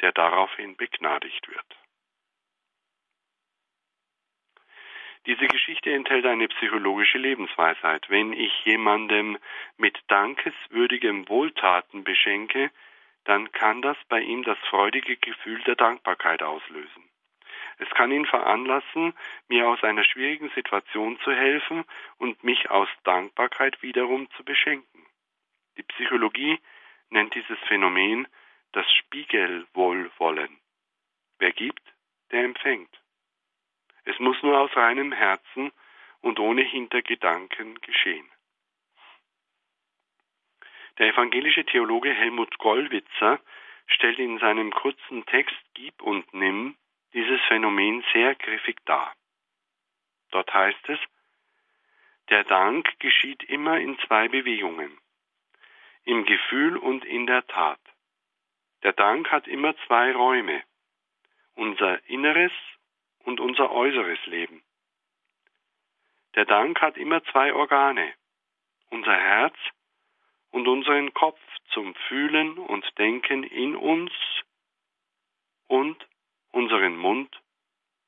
[0.00, 1.78] der daraufhin begnadigt wird.
[5.26, 8.10] Diese Geschichte enthält eine psychologische Lebensweisheit.
[8.10, 9.38] Wenn ich jemandem
[9.76, 12.72] mit dankeswürdigem Wohltaten beschenke,
[13.24, 17.04] dann kann das bei ihm das freudige Gefühl der Dankbarkeit auslösen.
[17.78, 19.14] Es kann ihn veranlassen,
[19.46, 21.84] mir aus einer schwierigen Situation zu helfen
[22.16, 24.97] und mich aus Dankbarkeit wiederum zu beschenken.
[25.78, 26.60] Die Psychologie
[27.10, 28.26] nennt dieses Phänomen
[28.72, 30.58] das Spiegelwohlwollen.
[31.38, 31.82] Wer gibt,
[32.32, 32.90] der empfängt.
[34.04, 35.72] Es muss nur aus reinem Herzen
[36.20, 38.28] und ohne Hintergedanken geschehen.
[40.98, 43.40] Der evangelische Theologe Helmut Gollwitzer
[43.86, 46.76] stellt in seinem kurzen Text Gib und Nimm
[47.14, 49.14] dieses Phänomen sehr griffig dar.
[50.30, 50.98] Dort heißt es,
[52.30, 54.98] der Dank geschieht immer in zwei Bewegungen,
[56.08, 57.80] im Gefühl und in der Tat.
[58.82, 60.62] Der Dank hat immer zwei Räume,
[61.54, 62.52] unser Inneres
[63.24, 64.62] und unser äußeres Leben.
[66.34, 68.14] Der Dank hat immer zwei Organe,
[68.88, 69.54] unser Herz
[70.50, 71.40] und unseren Kopf
[71.74, 74.12] zum Fühlen und Denken in uns
[75.66, 76.08] und
[76.52, 77.38] unseren Mund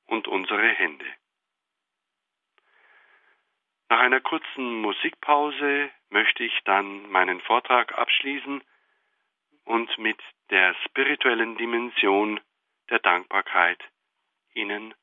[0.06, 1.06] und unsere Hände.
[3.90, 8.62] Nach einer kurzen Musikpause möchte ich dann meinen Vortrag abschließen
[9.64, 10.18] und mit
[10.50, 12.40] der spirituellen Dimension
[12.90, 13.82] der Dankbarkeit
[14.52, 14.94] Ihnen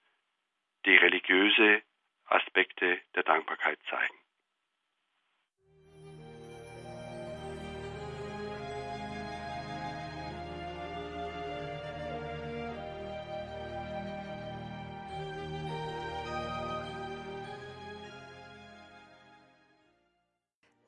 [0.86, 1.82] die religiöse
[2.26, 4.18] Aspekte der Dankbarkeit zeigen.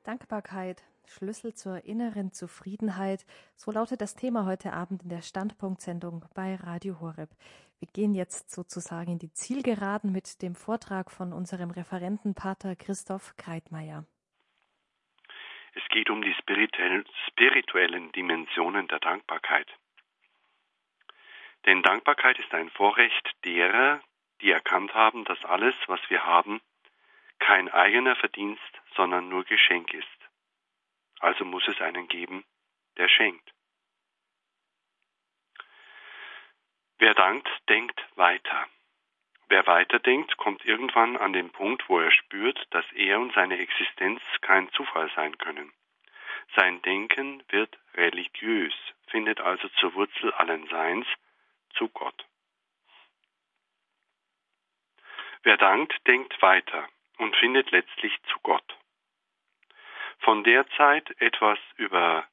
[0.09, 6.55] Dankbarkeit, Schlüssel zur inneren Zufriedenheit, so lautet das Thema heute Abend in der Standpunktsendung bei
[6.55, 7.29] Radio Horeb.
[7.77, 13.35] Wir gehen jetzt sozusagen in die Zielgeraden mit dem Vortrag von unserem Referenten Pater Christoph
[13.37, 14.03] Kreitmeier.
[15.75, 19.67] Es geht um die spirituellen Dimensionen der Dankbarkeit.
[21.67, 24.01] Denn Dankbarkeit ist ein Vorrecht derer,
[24.41, 26.61] die erkannt haben, dass alles, was wir haben,
[27.39, 28.61] kein eigener Verdienst,
[28.95, 30.07] sondern nur Geschenk ist.
[31.19, 32.45] Also muss es einen geben,
[32.97, 33.53] der schenkt.
[36.97, 38.67] Wer dankt, denkt weiter.
[39.47, 44.21] Wer weiterdenkt, kommt irgendwann an den Punkt, wo er spürt, dass er und seine Existenz
[44.41, 45.71] kein Zufall sein können.
[46.55, 48.73] Sein Denken wird religiös,
[49.07, 51.07] findet also zur Wurzel allen Seins,
[51.73, 52.25] zu Gott.
[55.43, 56.87] Wer dankt, denkt weiter
[57.19, 58.77] und findet letztlich zu Gott.
[60.19, 62.27] Von der Zeit etwas über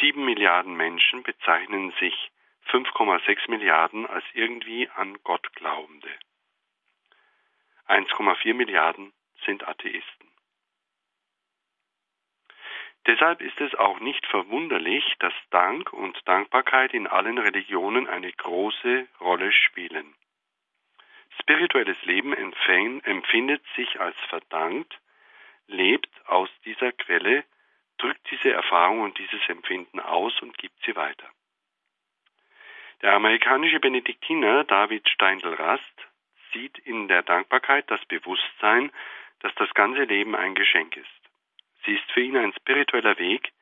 [0.00, 2.30] sieben Milliarden Menschen bezeichnen sich
[2.70, 6.10] 5,6 Milliarden als irgendwie an Gott Glaubende.
[7.88, 9.12] 1,4 Milliarden
[9.44, 10.28] sind Atheisten.
[13.06, 19.08] Deshalb ist es auch nicht verwunderlich, dass Dank und Dankbarkeit in allen Religionen eine große
[19.20, 20.14] Rolle spielen.
[21.40, 24.98] Spirituelles Leben empfindet sich als verdankt,
[25.66, 27.44] lebt aus dieser Quelle,
[27.98, 31.28] drückt diese Erfahrung und dieses Empfinden aus und gibt sie weiter.
[33.00, 36.08] Der amerikanische Benediktiner David Steindl-Rast
[36.52, 38.92] sieht in der Dankbarkeit das Bewusstsein,
[39.40, 41.08] dass das ganze Leben ein Geschenk ist.
[41.84, 43.52] Sie ist für ihn ein spiritueller Weg,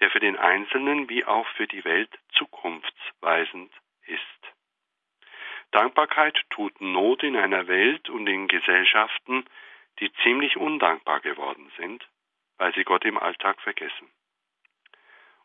[0.00, 3.72] der für den Einzelnen wie auch für die Welt zukunftsweisend
[4.06, 4.51] ist.
[5.72, 9.44] Dankbarkeit tut Not in einer Welt und in Gesellschaften,
[10.00, 12.06] die ziemlich undankbar geworden sind,
[12.58, 14.08] weil sie Gott im Alltag vergessen.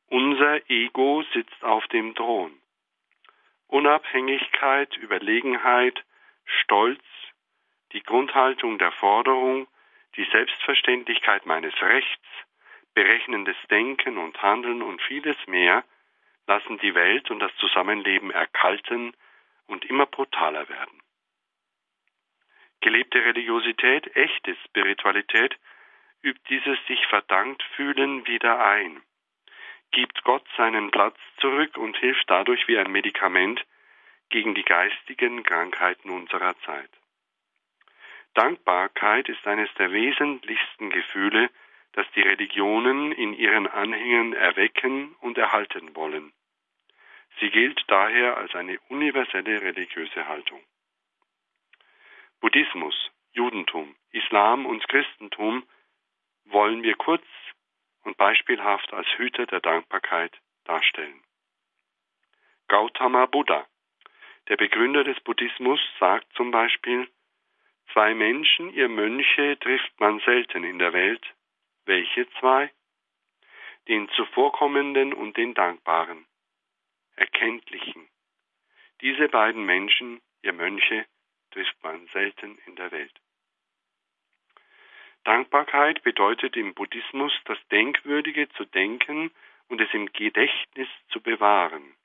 [0.07, 2.51] Unser Ego sitzt auf dem Thron.
[3.67, 6.03] Unabhängigkeit, Überlegenheit,
[6.45, 7.03] Stolz,
[7.93, 9.67] die Grundhaltung der Forderung,
[10.15, 12.25] die Selbstverständlichkeit meines Rechts,
[12.93, 15.83] berechnendes Denken und Handeln und vieles mehr
[16.47, 19.13] lassen die Welt und das Zusammenleben erkalten
[19.67, 21.01] und immer brutaler werden.
[22.81, 25.57] Gelebte Religiosität, echte Spiritualität
[26.21, 29.01] übt dieses sich verdankt fühlen wieder ein,
[29.91, 33.65] gibt Gott seinen Platz zurück und hilft dadurch wie ein Medikament
[34.29, 36.89] gegen die geistigen Krankheiten unserer Zeit.
[38.33, 41.49] Dankbarkeit ist eines der wesentlichsten Gefühle,
[41.93, 46.31] das die Religionen in ihren Anhängern erwecken und erhalten wollen.
[47.39, 50.61] Sie gilt daher als eine universelle religiöse Haltung.
[52.39, 55.67] Buddhismus, Judentum, Islam und Christentum
[56.45, 57.25] wollen wir kurz
[58.03, 61.21] und beispielhaft als Hüter der Dankbarkeit darstellen.
[62.67, 63.65] Gautama Buddha,
[64.49, 67.07] der Begründer des Buddhismus, sagt zum Beispiel,
[67.93, 71.25] Zwei Menschen, ihr Mönche, trifft man selten in der Welt.
[71.85, 72.69] Welche zwei?
[73.87, 76.26] Den Zuvorkommenden und den Dankbaren,
[77.17, 78.07] Erkenntlichen.
[79.01, 81.05] Diese beiden Menschen, ihr Mönche,
[81.51, 83.13] trifft man selten in der Welt.
[85.23, 89.31] Dankbarkeit bedeutet im Buddhismus, das Denkwürdige zu denken
[89.67, 91.95] und es im Gedächtnis zu bewahren.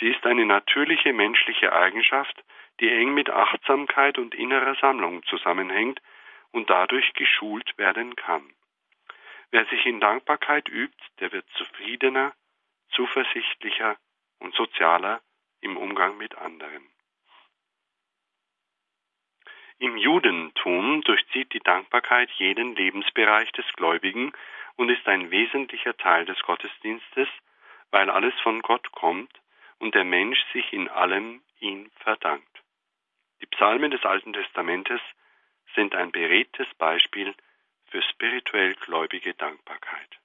[0.00, 2.42] Sie ist eine natürliche menschliche Eigenschaft,
[2.80, 6.02] die eng mit Achtsamkeit und innerer Sammlung zusammenhängt
[6.50, 8.42] und dadurch geschult werden kann.
[9.50, 12.34] Wer sich in Dankbarkeit übt, der wird zufriedener,
[12.90, 13.96] zuversichtlicher
[14.44, 15.22] und sozialer
[15.60, 16.88] im Umgang mit anderen.
[19.78, 24.32] Im Judentum durchzieht die Dankbarkeit jeden Lebensbereich des Gläubigen
[24.76, 27.28] und ist ein wesentlicher Teil des Gottesdienstes,
[27.90, 29.32] weil alles von Gott kommt
[29.78, 32.62] und der Mensch sich in allem ihn verdankt.
[33.40, 35.00] Die Psalmen des Alten Testamentes
[35.74, 37.34] sind ein beredtes Beispiel
[37.86, 40.20] für spirituell gläubige Dankbarkeit.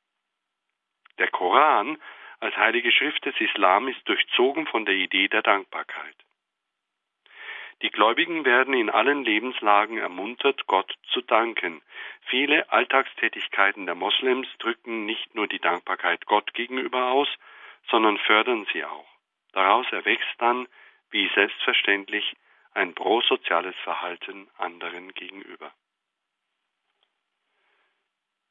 [1.18, 1.98] Der Koran
[2.40, 6.16] als heilige Schrift des Islam ist durchzogen von der Idee der Dankbarkeit.
[7.82, 11.82] Die Gläubigen werden in allen Lebenslagen ermuntert, Gott zu danken.
[12.24, 17.30] Viele Alltagstätigkeiten der Moslems drücken nicht nur die Dankbarkeit Gott gegenüber aus,
[17.90, 19.08] sondern fördern sie auch.
[19.54, 20.68] Daraus erwächst dann,
[21.10, 22.36] wie selbstverständlich,
[22.74, 25.72] ein prosoziales Verhalten anderen gegenüber.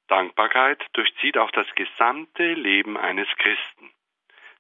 [0.09, 3.91] Dankbarkeit durchzieht auch das gesamte Leben eines Christen.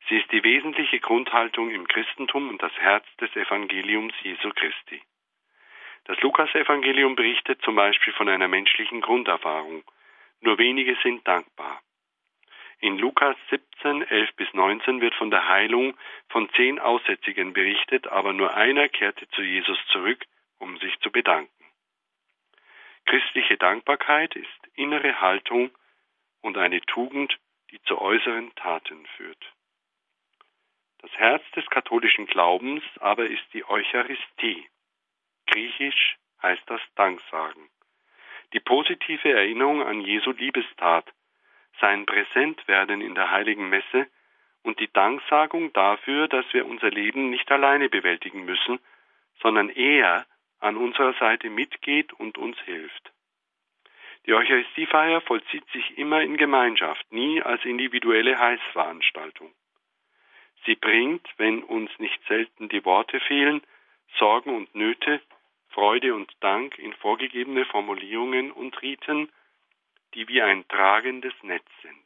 [0.09, 5.03] Sie ist die wesentliche Grundhaltung im Christentum und das Herz des Evangeliums Jesu Christi.
[6.05, 9.84] Das Lukasevangelium berichtet zum Beispiel von einer menschlichen Grunderfahrung.
[10.40, 11.82] Nur wenige sind dankbar.
[12.80, 15.96] In Lukas 17, 11 bis 19 wird von der Heilung
[16.28, 20.24] von zehn Aussätzigen berichtet, aber nur einer kehrte zu Jesus zurück,
[20.59, 21.53] um sich zu bedanken.
[23.05, 25.70] Christliche Dankbarkeit ist innere Haltung
[26.41, 27.37] und eine Tugend,
[27.70, 29.53] die zu äußeren Taten führt.
[31.01, 34.66] Das Herz des katholischen Glaubens aber ist die Eucharistie.
[35.47, 37.68] Griechisch heißt das Danksagen.
[38.53, 41.05] Die positive Erinnerung an Jesu Liebestat,
[41.81, 44.09] sein Präsentwerden in der heiligen Messe
[44.62, 48.81] und die Danksagung dafür, dass wir unser Leben nicht alleine bewältigen müssen,
[49.41, 50.26] sondern er
[50.59, 53.12] an unserer Seite mitgeht und uns hilft.
[54.29, 59.51] Die Eucharistiefeier vollzieht sich immer in Gemeinschaft, nie als individuelle Heißveranstaltung.
[60.66, 63.62] Sie bringt, wenn uns nicht selten die Worte fehlen,
[64.18, 65.22] Sorgen und Nöte,
[65.70, 69.31] Freude und Dank in vorgegebene Formulierungen und Riten,
[70.12, 71.97] die wie ein tragendes Netz sind.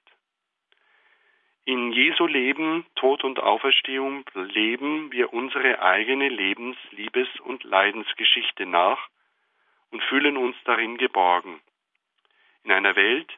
[1.65, 9.09] In Jesu Leben, Tod und Auferstehung leben wir unsere eigene Lebens-, Liebes- und Leidensgeschichte nach
[9.91, 11.61] und fühlen uns darin geborgen.
[12.65, 13.33] In einer Welt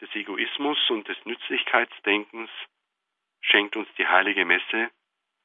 [0.00, 2.50] des Egoismus und des Nützlichkeitsdenkens
[3.40, 4.90] schenkt uns die heilige Messe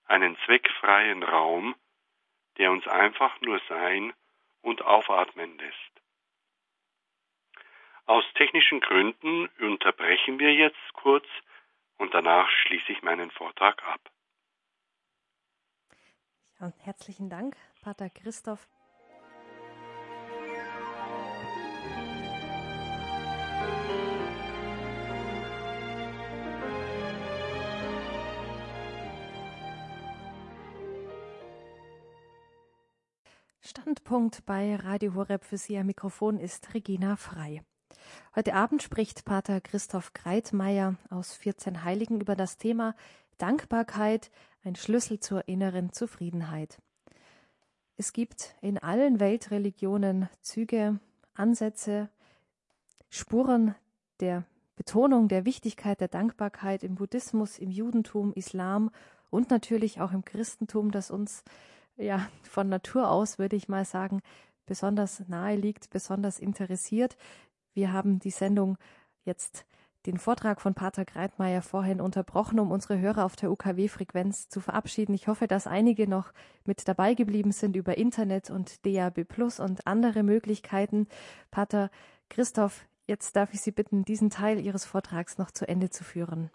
[0.05, 1.75] einen zweckfreien Raum,
[2.57, 4.13] der uns einfach nur sein
[4.61, 5.95] und aufatmen lässt.
[8.05, 11.25] Aus technischen Gründen unterbrechen wir jetzt kurz
[11.97, 13.99] und danach schließe ich meinen Vortrag ab.
[16.59, 18.67] Ja, herzlichen Dank, Pater Christoph.
[33.85, 37.61] Standpunkt bei Radio Horeb für Sie am Mikrofon ist Regina Frei.
[38.35, 42.95] Heute Abend spricht Pater Christoph Greitmeier aus 14 Heiligen über das Thema
[43.37, 44.31] Dankbarkeit,
[44.63, 46.79] ein Schlüssel zur inneren Zufriedenheit.
[47.95, 50.99] Es gibt in allen Weltreligionen Züge,
[51.35, 52.09] Ansätze,
[53.11, 53.75] Spuren
[54.19, 54.45] der
[54.77, 58.89] Betonung der Wichtigkeit der Dankbarkeit im Buddhismus, im Judentum, Islam
[59.29, 61.43] und natürlich auch im Christentum, das uns
[61.97, 64.21] ja von Natur aus, würde ich mal sagen,
[64.65, 67.17] besonders nahe liegt, besonders interessiert.
[67.73, 68.77] Wir haben die Sendung
[69.23, 69.65] jetzt
[70.05, 75.15] den Vortrag von Pater Greitmeier vorhin unterbrochen, um unsere Hörer auf der UKW-Frequenz zu verabschieden.
[75.15, 76.31] Ich hoffe, dass einige noch
[76.63, 81.07] mit dabei geblieben sind über Internet und DAB Plus und andere Möglichkeiten.
[81.49, 81.89] Pater
[82.29, 86.51] Christoph, jetzt darf ich Sie bitten, diesen Teil Ihres Vortrags noch zu Ende zu führen.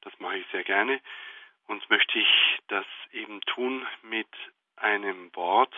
[0.00, 1.00] Das mache ich sehr gerne.
[1.66, 4.28] Und möchte ich das eben tun mit
[4.76, 5.74] einem Wort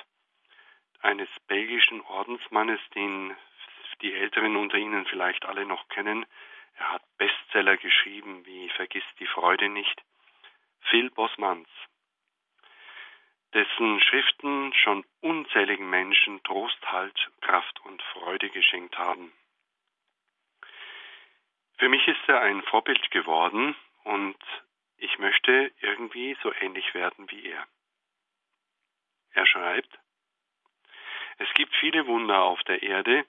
[1.01, 3.37] eines belgischen Ordensmannes, den
[4.03, 6.27] die Älteren unter Ihnen vielleicht alle noch kennen.
[6.75, 10.03] Er hat Bestseller geschrieben wie Vergiss die Freude nicht.
[10.91, 11.69] Phil Bosmans,
[13.55, 19.33] dessen Schriften schon unzähligen Menschen Trost, Halt, Kraft und Freude geschenkt haben.
[21.79, 23.75] Für mich ist er ein Vorbild geworden
[24.05, 24.37] und
[24.99, 27.67] ich möchte irgendwie so ähnlich werden wie er.
[29.33, 29.99] Er schreibt,
[31.39, 33.27] es gibt viele Wunder auf der Erde,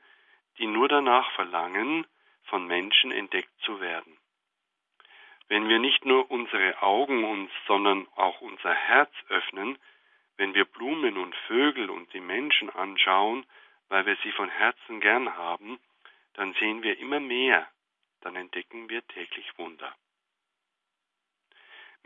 [0.57, 2.07] die nur danach verlangen,
[2.43, 4.17] von Menschen entdeckt zu werden.
[5.49, 9.77] Wenn wir nicht nur unsere Augen uns, sondern auch unser Herz öffnen,
[10.37, 13.45] wenn wir Blumen und Vögel und die Menschen anschauen,
[13.89, 15.79] weil wir sie von Herzen gern haben,
[16.33, 17.67] dann sehen wir immer mehr,
[18.21, 19.93] dann entdecken wir täglich Wunder.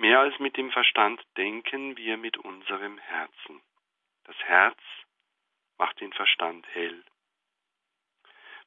[0.01, 3.61] Mehr als mit dem Verstand denken wir mit unserem Herzen.
[4.23, 4.79] Das Herz
[5.77, 7.05] macht den Verstand hell.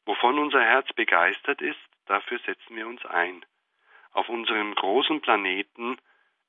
[0.04, 3.44] Wovon unser Herz begeistert ist, dafür setzen wir uns ein.
[4.12, 5.98] Auf unserem großen Planeten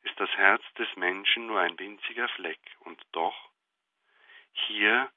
[0.04, 3.50] ist das Herz des Menschen nur ein winziger Fleck, und doch,
[4.68, 5.12] hier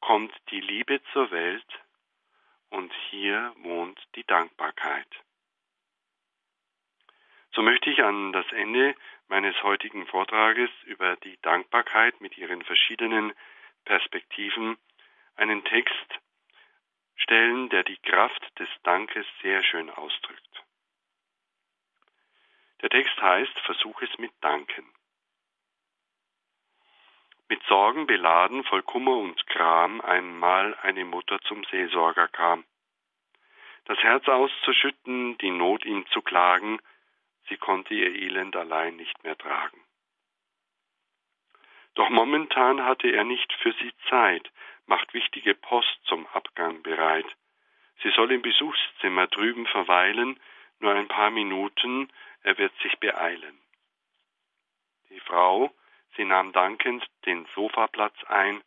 [0.00, 1.80] kommt die Liebe zur Welt
[2.70, 5.22] und hier wohnt die Dankbarkeit.
[7.52, 8.94] So möchte ich an das Ende
[9.28, 13.32] meines heutigen Vortrages über die Dankbarkeit mit ihren verschiedenen
[13.84, 14.76] Perspektiven
[15.36, 16.20] einen Text
[17.16, 20.64] stellen, der die Kraft des Dankes sehr schön ausdrückt.
[22.82, 24.88] Der Text heißt, versuch es mit Danken.
[27.48, 32.64] Mit Sorgen beladen, voll Kummer und Gram, einmal eine Mutter zum Seelsorger kam.
[33.86, 36.78] Das Herz auszuschütten, die Not ihm zu klagen,
[37.50, 39.84] sie konnte ihr Elend allein nicht mehr tragen.
[41.94, 44.50] Doch momentan hatte er nicht für sie Zeit,
[44.86, 47.26] macht wichtige Post zum Abgang bereit.
[48.02, 50.40] Sie soll im Besuchszimmer drüben verweilen,
[50.78, 52.10] nur ein paar Minuten,
[52.42, 53.60] er wird sich beeilen.
[55.10, 55.74] Die Frau,
[56.16, 58.62] sie nahm dankend den Sofaplatz ein,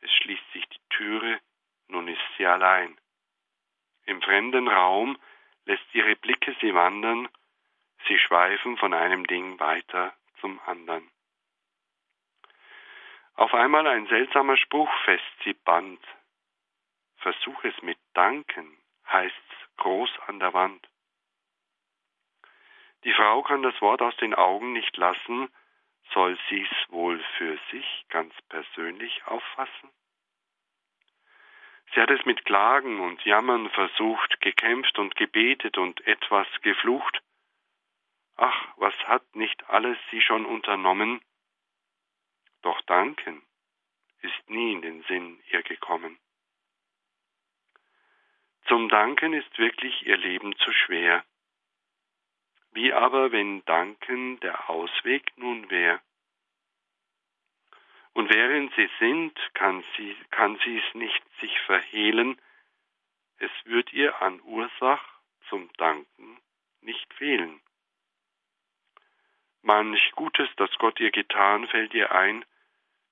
[0.00, 1.40] es schließt sich die Türe,
[1.88, 2.98] nun ist sie allein.
[4.06, 5.18] Im fremden Raum
[5.66, 7.28] lässt ihre Blicke sie wandern,
[8.06, 11.10] sie schweifen von einem Ding weiter zum anderen.
[13.34, 16.00] Auf einmal ein seltsamer Spruch fest sie band.
[17.16, 18.78] Versuch es mit Danken,
[19.10, 20.86] heißt's groß an der Wand.
[23.04, 25.48] Die Frau kann das Wort aus den Augen nicht lassen,
[26.12, 29.90] soll sie's wohl für sich ganz persönlich auffassen?
[31.92, 37.22] Sie hat es mit Klagen und Jammern versucht, gekämpft und gebetet und etwas geflucht.
[38.36, 41.20] Ach, was hat nicht alles sie schon unternommen?
[42.62, 43.42] Doch danken
[44.22, 46.18] ist nie in den Sinn ihr gekommen.
[48.66, 51.24] Zum Danken ist wirklich ihr Leben zu schwer.
[52.72, 56.00] Wie aber, wenn Danken der Ausweg nun wär?
[58.14, 62.40] Und während sie sind, kann sie, kann sie es nicht sich verhehlen,
[63.38, 65.04] es wird ihr an Ursach
[65.48, 66.40] zum Danken
[66.80, 67.60] nicht fehlen.
[69.66, 72.44] Manch Gutes, das Gott ihr getan, fällt ihr ein,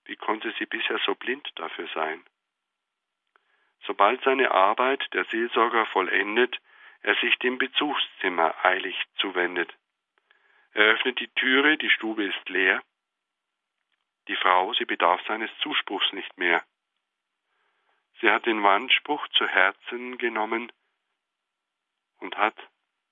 [0.04, 2.22] wie konnte sie bisher so blind dafür sein?
[3.86, 6.60] Sobald seine Arbeit der Seelsorger vollendet,
[7.00, 9.74] er sich dem Besuchszimmer eilig zuwendet.
[10.72, 12.82] Er öffnet die Türe, die Stube ist leer.
[14.28, 16.62] Die Frau, sie bedarf seines Zuspruchs nicht mehr.
[18.20, 20.70] Sie hat den Wandspruch zu Herzen genommen
[22.20, 22.56] und hat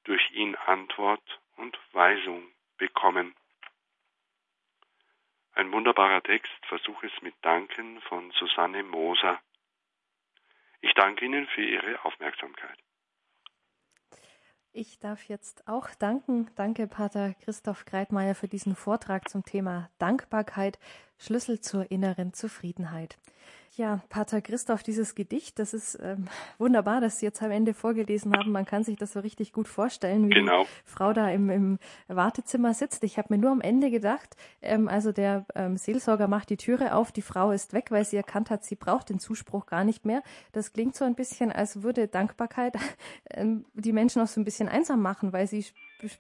[0.05, 2.47] durch ihn Antwort und Weisung
[2.81, 3.37] bekommen.
[5.53, 9.39] Ein wunderbarer Text, versuche es mit Danken von Susanne Moser.
[10.81, 12.78] Ich danke Ihnen für Ihre Aufmerksamkeit.
[14.72, 16.49] Ich darf jetzt auch danken.
[16.55, 20.78] Danke, Pater Christoph Greitmeier, für diesen Vortrag zum Thema Dankbarkeit,
[21.18, 23.18] Schlüssel zur inneren Zufriedenheit.
[23.77, 26.27] Ja, Pater Christoph, dieses Gedicht, das ist ähm,
[26.59, 28.51] wunderbar, dass Sie jetzt am Ende vorgelesen haben.
[28.51, 30.64] Man kann sich das so richtig gut vorstellen, wie genau.
[30.64, 33.05] die Frau da im, im Wartezimmer sitzt.
[33.05, 36.97] Ich habe mir nur am Ende gedacht, ähm, also der ähm, Seelsorger macht die Türe
[36.97, 40.05] auf, die Frau ist weg, weil sie erkannt hat, sie braucht den Zuspruch gar nicht
[40.05, 40.25] mehr.
[40.51, 42.75] Das klingt so ein bisschen, als würde Dankbarkeit
[43.31, 45.64] ähm, die Menschen auch so ein bisschen einsam machen, weil sie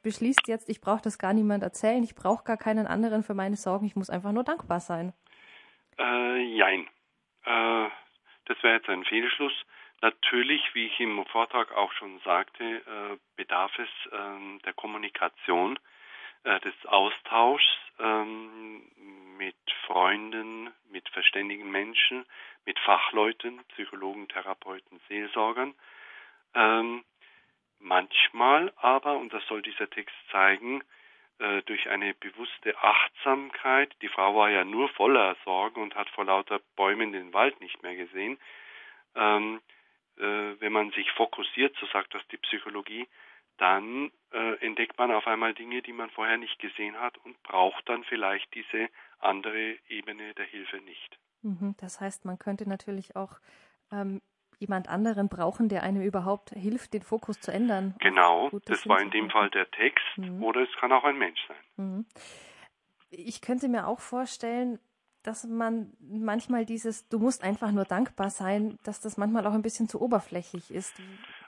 [0.04, 3.56] beschließt jetzt, ich brauche das gar niemand erzählen, ich brauche gar keinen anderen für meine
[3.56, 5.12] Sorgen, ich muss einfach nur dankbar sein.
[5.98, 6.86] Äh, jein.
[7.44, 7.88] Äh,
[8.46, 9.54] das wäre jetzt ein Fehlschluss.
[10.02, 15.78] Natürlich, wie ich im Vortrag auch schon sagte, äh, bedarf es ähm, der Kommunikation,
[16.44, 17.68] äh, des Austauschs
[17.98, 18.82] ähm,
[19.36, 22.24] mit Freunden, mit verständigen Menschen,
[22.64, 25.74] mit Fachleuten, Psychologen, Therapeuten, Seelsorgern.
[26.54, 27.04] Ähm,
[27.78, 30.82] manchmal aber, und das soll dieser Text zeigen,
[31.40, 33.94] äh, durch eine bewusste Achtsamkeit.
[34.02, 37.82] Die Frau war ja nur voller Sorgen und hat vor lauter Bäumen den Wald nicht
[37.82, 38.38] mehr gesehen.
[39.14, 39.60] Ähm,
[40.18, 40.22] äh,
[40.60, 43.08] wenn man sich fokussiert, so sagt das die Psychologie,
[43.56, 47.88] dann äh, entdeckt man auf einmal Dinge, die man vorher nicht gesehen hat und braucht
[47.88, 48.88] dann vielleicht diese
[49.18, 51.18] andere Ebene der Hilfe nicht.
[51.42, 53.40] Mhm, das heißt, man könnte natürlich auch
[53.92, 54.20] ähm,
[54.60, 57.94] jemand anderen brauchen, der einem überhaupt hilft, den Fokus zu ändern.
[57.98, 60.42] Genau, das war in dem Fall der Text mhm.
[60.42, 61.56] oder es kann auch ein Mensch sein.
[61.76, 62.06] Mhm.
[63.10, 64.78] Ich könnte mir auch vorstellen,
[65.22, 69.62] dass man manchmal dieses, du musst einfach nur dankbar sein, dass das manchmal auch ein
[69.62, 71.00] bisschen zu oberflächlich ist.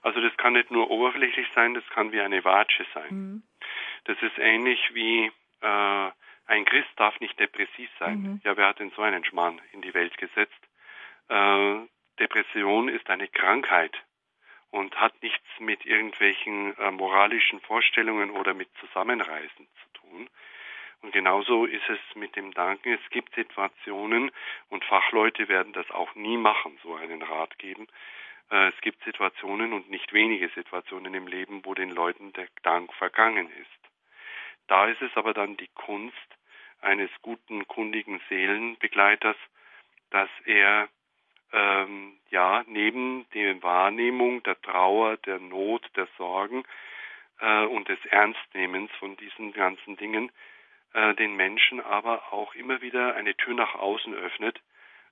[0.02, 3.10] Also das kann nicht nur oberflächlich sein, das kann wie eine Watsche sein.
[3.10, 3.42] Mhm.
[4.04, 6.10] Das ist ähnlich wie äh,
[6.46, 8.20] ein Christ darf nicht depressiv sein.
[8.20, 8.40] Mhm.
[8.44, 10.60] Ja, wer hat denn so einen Schmarrn in die Welt gesetzt?
[11.28, 11.80] Äh,
[12.22, 14.00] Depression ist eine Krankheit
[14.70, 20.30] und hat nichts mit irgendwelchen äh, moralischen Vorstellungen oder mit Zusammenreisen zu tun.
[21.00, 22.92] Und genauso ist es mit dem Danken.
[22.92, 24.30] Es gibt Situationen,
[24.68, 27.88] und Fachleute werden das auch nie machen, so einen Rat geben.
[28.52, 32.94] Äh, es gibt Situationen und nicht wenige Situationen im Leben, wo den Leuten der Dank
[32.94, 33.90] vergangen ist.
[34.68, 36.16] Da ist es aber dann die Kunst
[36.80, 39.36] eines guten, kundigen Seelenbegleiters,
[40.10, 40.88] dass er
[41.52, 46.64] ähm, ja, neben der Wahrnehmung der Trauer, der Not, der Sorgen
[47.40, 50.32] äh, und des Ernstnehmens von diesen ganzen Dingen,
[50.94, 54.60] äh, den Menschen aber auch immer wieder eine Tür nach außen öffnet.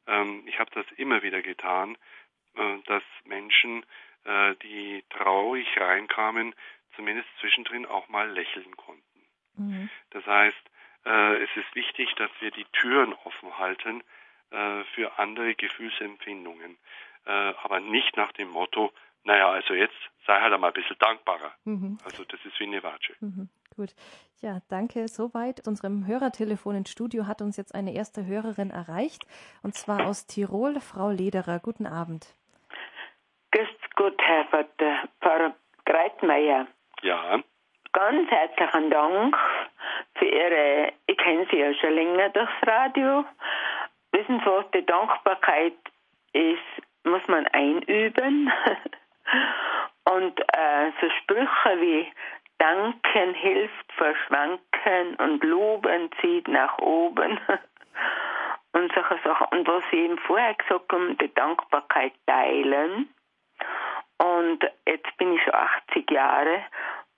[0.07, 1.97] Ähm, ich habe das immer wieder getan,
[2.57, 3.85] äh, dass Menschen,
[4.25, 6.55] äh, die traurig reinkamen,
[6.97, 9.27] zumindest zwischendrin auch mal lächeln konnten.
[9.57, 9.91] Mhm.
[10.11, 10.71] Das heißt,
[11.05, 14.03] äh, es ist wichtig, dass wir die Türen offen halten,
[14.51, 16.77] äh, für andere Gefühlsempfindungen.
[17.27, 17.31] Äh,
[17.63, 18.93] aber nicht nach dem Motto,
[19.25, 19.97] naja, also jetzt
[20.27, 21.53] sei halt einmal ein bisschen dankbarer.
[21.65, 21.99] Mhm.
[22.05, 23.15] Also das ist wie eine Watsche.
[23.21, 23.49] Mhm.
[23.77, 23.95] Gut.
[24.41, 25.09] Ja, danke.
[25.09, 25.67] Soweit.
[25.67, 29.25] Unserem Hörertelefon ins Studio hat uns jetzt eine erste Hörerin erreicht,
[29.63, 31.61] und zwar aus Tirol, Frau Lederer.
[31.61, 32.35] Guten Abend.
[33.53, 36.67] Grüß Gott, Herr Vater, Pfarrer Greitmeier.
[37.03, 37.43] Ja.
[37.93, 39.37] Ganz herzlichen Dank
[40.15, 43.25] für Ihre, ich kenne Sie ja schon länger durchs Radio,
[44.13, 45.77] Wissen Sie was, die Dankbarkeit
[46.33, 48.53] ist, muss man einüben.
[50.05, 52.13] und äh, so Sprüche wie
[52.59, 57.39] Danken hilft verschwanken und Loben zieht nach oben.
[58.73, 59.47] und solche Sachen.
[59.51, 63.09] Und was Sie eben vorher gesagt haben, die Dankbarkeit teilen.
[64.19, 66.65] Und jetzt bin ich schon 80 Jahre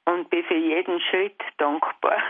[0.05, 2.22] und bin für jeden Schritt dankbar,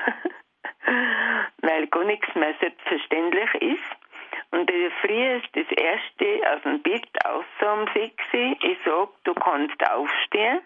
[1.62, 4.01] weil gar nichts mehr selbstverständlich ist.
[4.50, 9.34] Und der Früh ist das erste aus dem Bett aus um 6 Ich sag, du
[9.34, 10.60] kannst aufstehen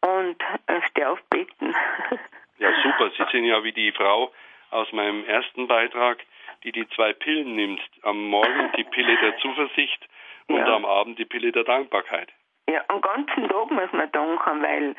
[0.00, 0.36] und
[0.66, 1.74] äh, steh auf Betten.
[2.60, 3.10] Ja, super.
[3.16, 4.32] Sie sind ja wie die Frau
[4.70, 6.18] aus meinem ersten Beitrag,
[6.64, 7.80] die die zwei Pillen nimmt.
[8.02, 10.08] Am Morgen die Pille der Zuversicht
[10.48, 10.74] und ja.
[10.74, 12.32] am Abend die Pille der Dankbarkeit.
[12.68, 14.94] Ja, am ganzen Tag muss man danken, weil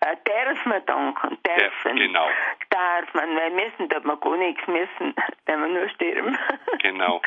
[0.00, 1.96] äh, darf man danken, dürfen.
[1.96, 2.28] Ja, genau.
[2.70, 5.14] Darf man, weil müssen darf man gar nichts müssen,
[5.46, 6.38] wenn wir nur sterben.
[6.80, 7.20] Genau.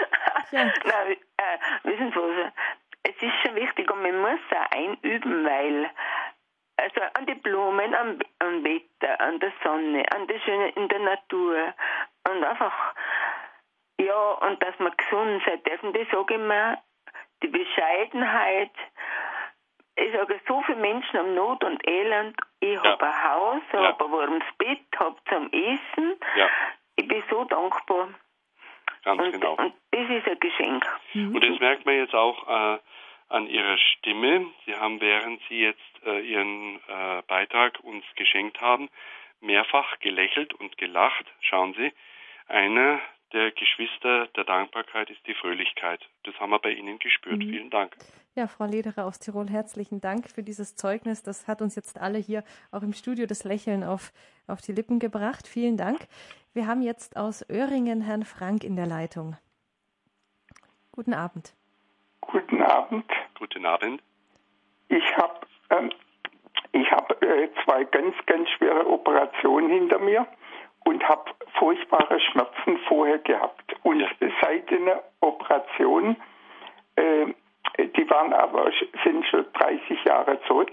[0.50, 0.72] ja.
[0.84, 2.52] Na, äh, wissen Sie was?
[3.04, 5.90] Es ist schon wichtig und man muss auch einüben, weil
[6.76, 10.98] also an die Blumen, am, am Wetter, an der Sonne, an der Schöne in der
[11.00, 11.74] Natur
[12.28, 12.94] und einfach
[14.00, 16.78] ja, und dass man gesund sein dürfen, das sage ich mir,
[17.42, 18.70] die Bescheidenheit,
[19.98, 22.36] ich sage, so viele Menschen haben Not und Elend.
[22.60, 22.84] Ich ja.
[22.84, 23.82] habe ein Haus, ja.
[23.82, 26.16] habe ein warmes Bett, habe zum Essen.
[26.36, 26.48] Ja.
[26.96, 28.08] Ich bin so dankbar.
[29.04, 29.54] Ganz und, genau.
[29.54, 30.86] Und das ist ein Geschenk.
[31.14, 31.34] Mhm.
[31.34, 32.78] Und das merkt man jetzt auch äh,
[33.28, 34.46] an Ihrer Stimme.
[34.66, 38.88] Sie haben, während Sie jetzt äh, Ihren äh, Beitrag uns geschenkt haben,
[39.40, 41.26] mehrfach gelächelt und gelacht.
[41.40, 41.92] Schauen Sie,
[42.48, 43.00] einer
[43.32, 46.00] der Geschwister der Dankbarkeit ist die Fröhlichkeit.
[46.24, 47.38] Das haben wir bei Ihnen gespürt.
[47.38, 47.50] Mhm.
[47.50, 47.94] Vielen Dank.
[48.38, 51.24] Ja, Frau Lederer aus Tirol, herzlichen Dank für dieses Zeugnis.
[51.24, 54.12] Das hat uns jetzt alle hier auch im Studio das Lächeln auf,
[54.46, 55.48] auf die Lippen gebracht.
[55.48, 56.06] Vielen Dank.
[56.54, 59.36] Wir haben jetzt aus Öhringen Herrn Frank in der Leitung.
[60.92, 61.52] Guten Abend.
[62.20, 63.10] Guten Abend.
[63.36, 64.00] Guten Abend.
[64.86, 65.90] Ich habe ähm,
[66.70, 70.28] ich hab, äh, zwei ganz, ganz schwere Operationen hinter mir
[70.84, 71.28] und habe
[71.58, 73.74] furchtbare Schmerzen vorher gehabt.
[73.82, 74.08] Und ja.
[74.40, 76.14] seit der Operation,
[76.94, 77.34] äh,
[77.78, 78.70] die waren aber
[79.04, 80.72] sind schon 30 Jahre zurück,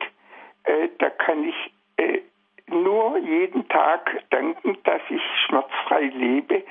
[0.65, 2.21] äh, da kann ich äh,
[2.67, 6.63] nur jeden Tag danken, dass ich schmerzfrei lebe,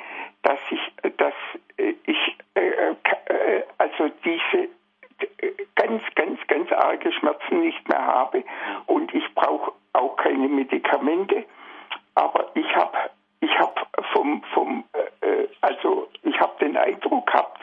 [0.43, 1.35] dass ich, dass
[1.76, 4.68] äh, ich äh, äh, also diese
[5.76, 8.43] ganz, ganz, ganz arge Schmerzen nicht mehr habe
[8.87, 11.45] und ich brauche auch keine Medikamente.
[12.16, 12.97] Aber ich habe
[13.41, 13.80] ich habe
[14.12, 14.85] vom, vom
[15.61, 17.61] also ich habe den Eindruck gehabt,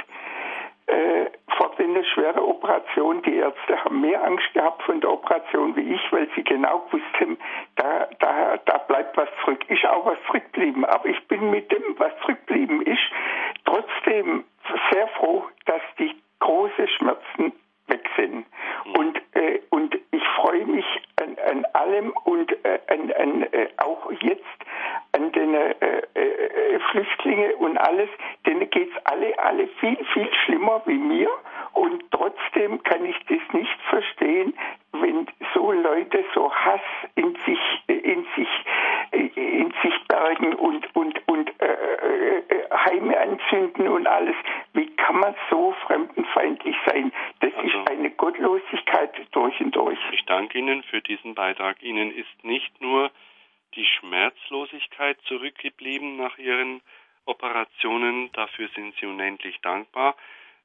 [0.92, 5.94] äh, vor einer schweren Operation, die Ärzte haben mehr Angst gehabt von der Operation wie
[5.94, 7.38] ich, weil sie genau wussten,
[7.76, 9.64] da, da, da bleibt was zurück.
[9.70, 13.02] Ist auch was zurückgeblieben, aber ich bin mit dem, was zurückgeblieben ist,
[13.66, 14.44] trotzdem
[14.92, 17.54] sehr froh, dass die großen Schmerzen
[17.92, 18.46] weg sind.
[18.98, 20.86] Und, äh, und ich freue mich
[21.22, 24.44] an, an allem und äh, an, an äh, auch jetzt
[25.14, 25.74] an den äh,
[26.16, 28.10] äh, Flüchtlingen und alles,
[28.46, 31.30] denen geht's alle, alle viel, viel schlimmer wie mir.
[31.74, 34.54] Und trotzdem kann ich das nicht verstehen,
[34.94, 36.82] wenn so Leute so Hass
[37.16, 38.50] in sich, in sich,
[39.12, 44.36] in sich bergen und, und, und äh, äh, Heime anzünden und alles.
[44.74, 47.12] Wie kann man so fremdenfeindlich sein?
[47.40, 50.00] Das also, ist eine Gottlosigkeit durch und durch.
[50.12, 51.82] Ich danke Ihnen für diesen Beitrag.
[51.84, 53.12] Ihnen ist nicht nur
[53.76, 56.82] die Schmerzlosigkeit zurückgeblieben nach Ihren
[57.26, 58.32] Operationen.
[58.34, 60.16] Dafür sind Sie unendlich dankbar.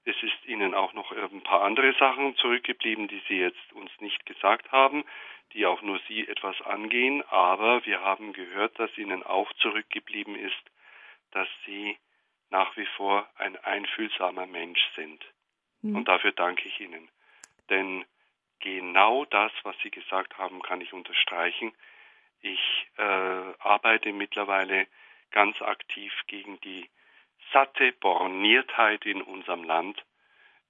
[0.05, 4.25] Es ist Ihnen auch noch ein paar andere Sachen zurückgeblieben, die Sie jetzt uns nicht
[4.25, 5.05] gesagt haben,
[5.53, 7.23] die auch nur Sie etwas angehen.
[7.29, 10.71] Aber wir haben gehört, dass Ihnen auch zurückgeblieben ist,
[11.31, 11.97] dass Sie
[12.51, 15.25] nach wie vor ein einfühlsamer Mensch sind.
[15.83, 15.97] Mhm.
[15.97, 17.09] Und dafür danke ich Ihnen.
[17.71, 18.05] Denn
[18.61, 21.73] genau das, was Sie gesagt haben, kann ich unterstreichen.
[22.41, 24.87] Ich äh, arbeite mittlerweile
[25.31, 26.89] ganz aktiv gegen die
[27.53, 30.05] satte Borniertheit in unserem Land.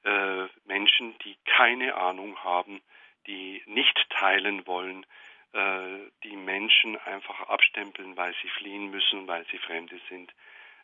[0.04, 2.80] Äh, Menschen, die keine Ahnung haben,
[3.26, 5.04] die nicht teilen wollen,
[5.52, 10.30] äh, die Menschen einfach abstempeln, weil sie fliehen müssen, weil sie Fremde sind.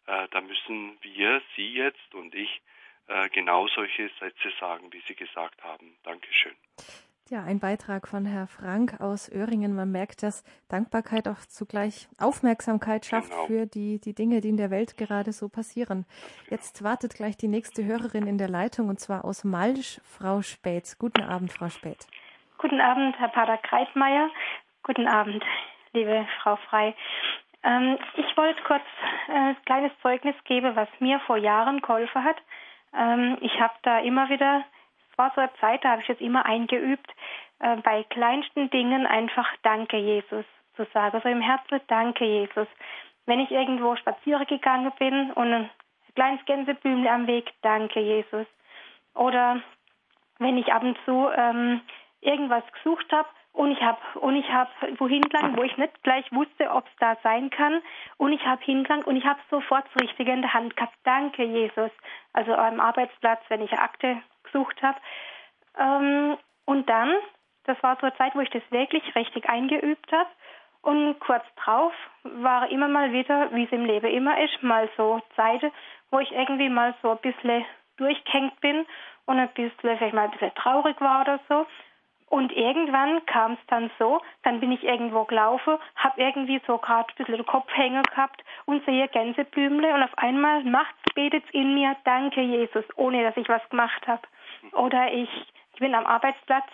[0.06, 2.62] Äh, da müssen wir, Sie jetzt und ich,
[3.08, 5.96] äh, genau solche Sätze sagen, wie Sie gesagt haben.
[6.02, 6.54] Dankeschön.
[7.30, 9.74] Ja, ein Beitrag von Herr Frank aus Öhringen.
[9.74, 13.46] Man merkt, dass Dankbarkeit auch zugleich Aufmerksamkeit schafft genau.
[13.46, 16.04] für die, die Dinge, die in der Welt gerade so passieren.
[16.50, 20.98] Jetzt wartet gleich die nächste Hörerin in der Leitung und zwar aus Malsch, Frau Späth.
[20.98, 22.06] Guten Abend, Frau Späth.
[22.62, 24.30] Guten Abend, Herr Pater Kreitmeier.
[24.84, 25.42] Guten Abend,
[25.94, 26.94] liebe Frau Frei.
[27.64, 28.84] Ähm, ich wollte kurz
[29.26, 32.36] äh, ein kleines Zeugnis geben, was mir vor Jahren geholfen hat.
[32.96, 34.62] Ähm, ich habe da immer wieder
[35.10, 37.10] es war so eine Zeit, da habe ich es immer eingeübt,
[37.58, 40.44] äh, bei kleinsten Dingen einfach Danke, Jesus
[40.76, 41.16] zu sagen.
[41.16, 42.68] Also im Herzen Danke, Jesus.
[43.26, 45.70] Wenn ich irgendwo spazieren gegangen bin und ein
[46.14, 48.46] kleines Gänseblümchen am Weg, Danke, Jesus.
[49.14, 49.60] Oder
[50.38, 51.80] wenn ich ab und zu ähm,
[52.22, 56.24] irgendwas gesucht habe und ich habe und ich habe wohin gelangt, wo ich nicht gleich
[56.32, 57.82] wusste, ob es da sein kann
[58.16, 60.96] und ich habe hingelangt und ich habe sofort das Richtige in der Hand gehabt.
[61.04, 61.90] Danke, Jesus.
[62.32, 64.98] Also am Arbeitsplatz, wenn ich eine Akte gesucht habe.
[65.78, 67.12] Ähm, und dann,
[67.64, 70.30] das war so Zeit, wo ich das wirklich richtig eingeübt habe.
[70.82, 71.92] Und kurz drauf
[72.24, 75.70] war immer mal wieder, wie es im Leben immer ist, mal so Zeiten,
[76.10, 77.64] wo ich irgendwie mal so ein bisschen
[77.98, 78.84] durchgehängt bin
[79.26, 81.66] und ein bisschen, vielleicht mal ein bisschen traurig war oder so.
[82.32, 87.10] Und irgendwann kam es dann so, dann bin ich irgendwo gelaufen, habe irgendwie so gerade
[87.10, 91.94] ein bisschen den Kopf gehabt und sehe Gänseblümle und auf einmal macht's, betet's in mir,
[92.04, 94.22] danke Jesus, ohne dass ich was gemacht habe.
[94.72, 95.28] Oder ich,
[95.74, 96.64] ich bin am Arbeitsplatz,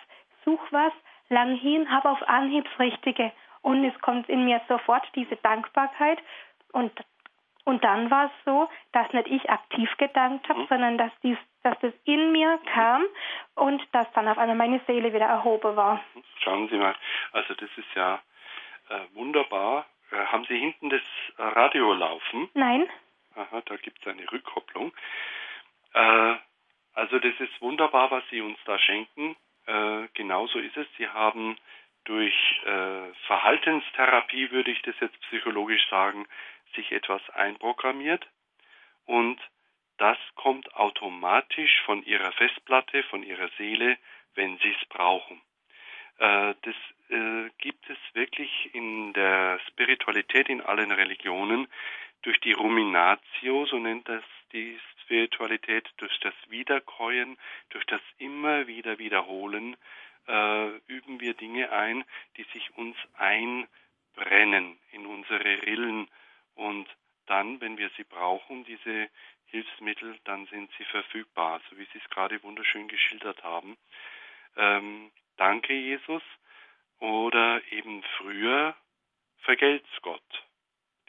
[0.45, 0.93] suche was,
[1.27, 3.33] lang hin, habe auf Anhieb das Richtige.
[3.61, 6.19] Und es kommt in mir sofort diese Dankbarkeit.
[6.71, 6.93] Und,
[7.69, 10.67] und dann war es so, dass nicht ich aktiv gedankt habe, mhm.
[10.69, 13.05] sondern dass, dies, dass das in mir kam
[13.53, 16.03] und dass dann auf einmal meine Seele wieder erhoben war.
[16.39, 16.95] Schauen Sie mal,
[17.31, 18.19] also das ist ja
[18.89, 19.85] äh, wunderbar.
[20.11, 21.01] Äh, haben Sie hinten das
[21.37, 22.49] Radio laufen?
[22.55, 22.89] Nein.
[23.35, 24.91] Aha, da gibt es eine Rückkopplung.
[25.93, 26.35] Äh,
[26.95, 29.35] also das ist wunderbar, was Sie uns da schenken.
[29.67, 30.87] Äh, genauso ist es.
[30.97, 31.55] Sie haben
[32.05, 32.33] durch
[32.65, 36.27] äh, Verhaltenstherapie, würde ich das jetzt psychologisch sagen,
[36.75, 38.27] sich etwas einprogrammiert.
[39.05, 39.39] und
[39.97, 43.97] das kommt automatisch von ihrer Festplatte, von ihrer Seele,
[44.33, 45.41] wenn sie es brauchen.
[46.19, 46.75] Äh, das
[47.09, 51.67] äh, gibt es wirklich in der Spiritualität in allen Religionen
[52.21, 54.23] durch die Ruminatio, so nennt das
[54.53, 57.37] die Spiritualität, durch das Wiederkäuen,
[57.69, 59.75] durch das immer wieder Wiederholen,
[60.29, 62.05] äh, üben wir Dinge ein,
[62.37, 66.07] die sich uns einbrennen in unsere Rillen
[66.55, 66.87] und
[67.25, 69.09] dann, wenn wir sie brauchen, diese
[69.45, 73.77] Hilfsmittel, dann sind sie verfügbar, so wie Sie es gerade wunderschön geschildert haben.
[74.55, 76.23] Ähm, danke, Jesus.
[76.99, 78.75] Oder eben früher,
[79.39, 80.45] vergelt's Gott.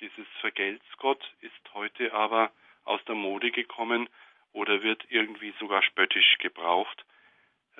[0.00, 2.52] Dieses vergelt's Gott ist heute aber
[2.84, 4.08] aus der Mode gekommen
[4.52, 7.04] oder wird irgendwie sogar spöttisch gebraucht.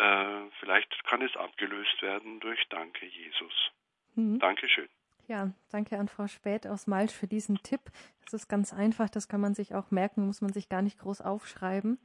[0.00, 3.70] Äh, vielleicht kann es abgelöst werden durch Danke, Jesus.
[4.14, 4.38] Mhm.
[4.38, 4.88] Dankeschön.
[5.28, 7.80] Ja, danke an Frau Späth aus Malsch für diesen Tipp.
[8.24, 10.98] Das ist ganz einfach, das kann man sich auch merken, muss man sich gar nicht
[11.00, 11.98] groß aufschreiben.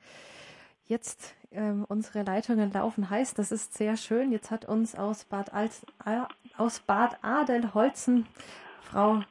[0.88, 4.32] Jetzt ähm, unsere Leitungen laufen heiß, das ist sehr schön.
[4.32, 6.22] Jetzt hat uns aus Bad, Als, äh,
[6.58, 8.28] aus Bad Adelholzen
[8.82, 9.22] Frau,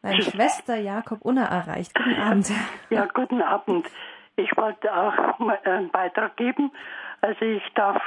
[0.00, 1.92] nein, Schwester Jakob Unner erreicht.
[1.94, 2.52] Guten Abend.
[2.88, 3.90] Ja, guten Abend.
[4.36, 6.70] Ich wollte auch mal einen Beitrag geben.
[7.22, 8.02] Also ich darf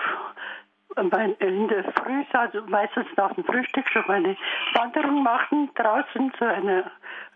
[0.97, 4.38] in der Früh, also meistens nach dem Frühstück schon meine
[4.74, 6.89] Wanderung machen, draußen so eine,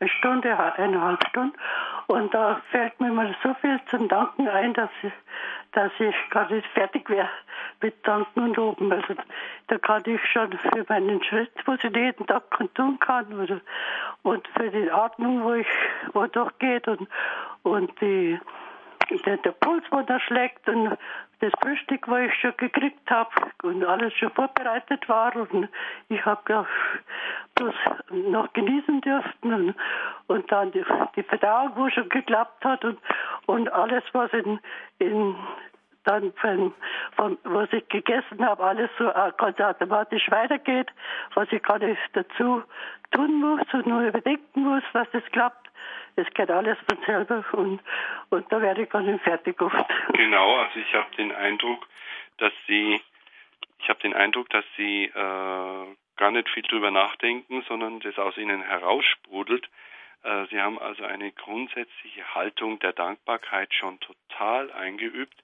[0.06, 1.58] Stunde, eineinhalb Stunden.
[2.08, 5.12] Und da fällt mir mal so viel zum Danken ein, dass ich,
[5.74, 7.30] dass ich gar fertig wäre
[7.82, 8.92] mit Danken und Oben.
[8.92, 9.16] Also
[9.68, 12.44] da kann ich schon für meinen Schritt, was ich jeden Tag
[12.76, 13.60] tun kann, oder,
[14.24, 15.68] und für die Atmung, wo ich,
[16.14, 17.08] wo doch geht und,
[17.64, 18.40] und die,
[19.26, 20.98] der, der Puls, wo der schlägt und
[21.40, 23.30] das Frühstück, was ich schon gekriegt habe
[23.64, 25.70] und alles schon vorbereitet war und
[26.10, 26.66] ich habe ja
[27.56, 27.76] bloß
[28.12, 29.76] noch genießen dürfen und,
[30.28, 30.84] und dann die,
[31.16, 33.00] die Verdauung, wo schon geklappt hat und,
[33.46, 34.60] und alles, was in,
[35.00, 35.36] in
[36.06, 36.74] dann von,
[37.16, 40.88] von was ich gegessen habe, alles so äh, ganz automatisch weitergeht,
[41.36, 42.64] was ich gar nicht dazu
[43.12, 45.59] tun muss und nur überdenken muss, dass das klappt.
[46.16, 47.82] Es geht alles von selber und,
[48.30, 49.86] und da werde ich ganz fertig oft.
[50.14, 51.88] Genau, also ich habe den Eindruck,
[52.38, 53.02] dass Sie,
[53.80, 58.38] ich habe den Eindruck, dass Sie äh, gar nicht viel drüber nachdenken, sondern das aus
[58.38, 59.70] Ihnen heraussprudelt.
[60.24, 65.42] Äh, Sie haben also eine grundsätzliche Haltung der Dankbarkeit schon total eingeübt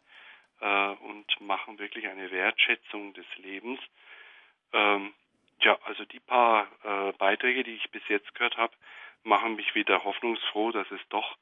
[0.59, 3.79] äh, und machen wirklich eine Wertschätzung des Lebens.
[4.73, 5.13] Ähm,
[5.61, 8.73] ja, also die paar äh, Beiträge, die ich bis jetzt gehört habe,
[9.25, 11.37] machen mich wieder hoffnungsfroh, dass es doch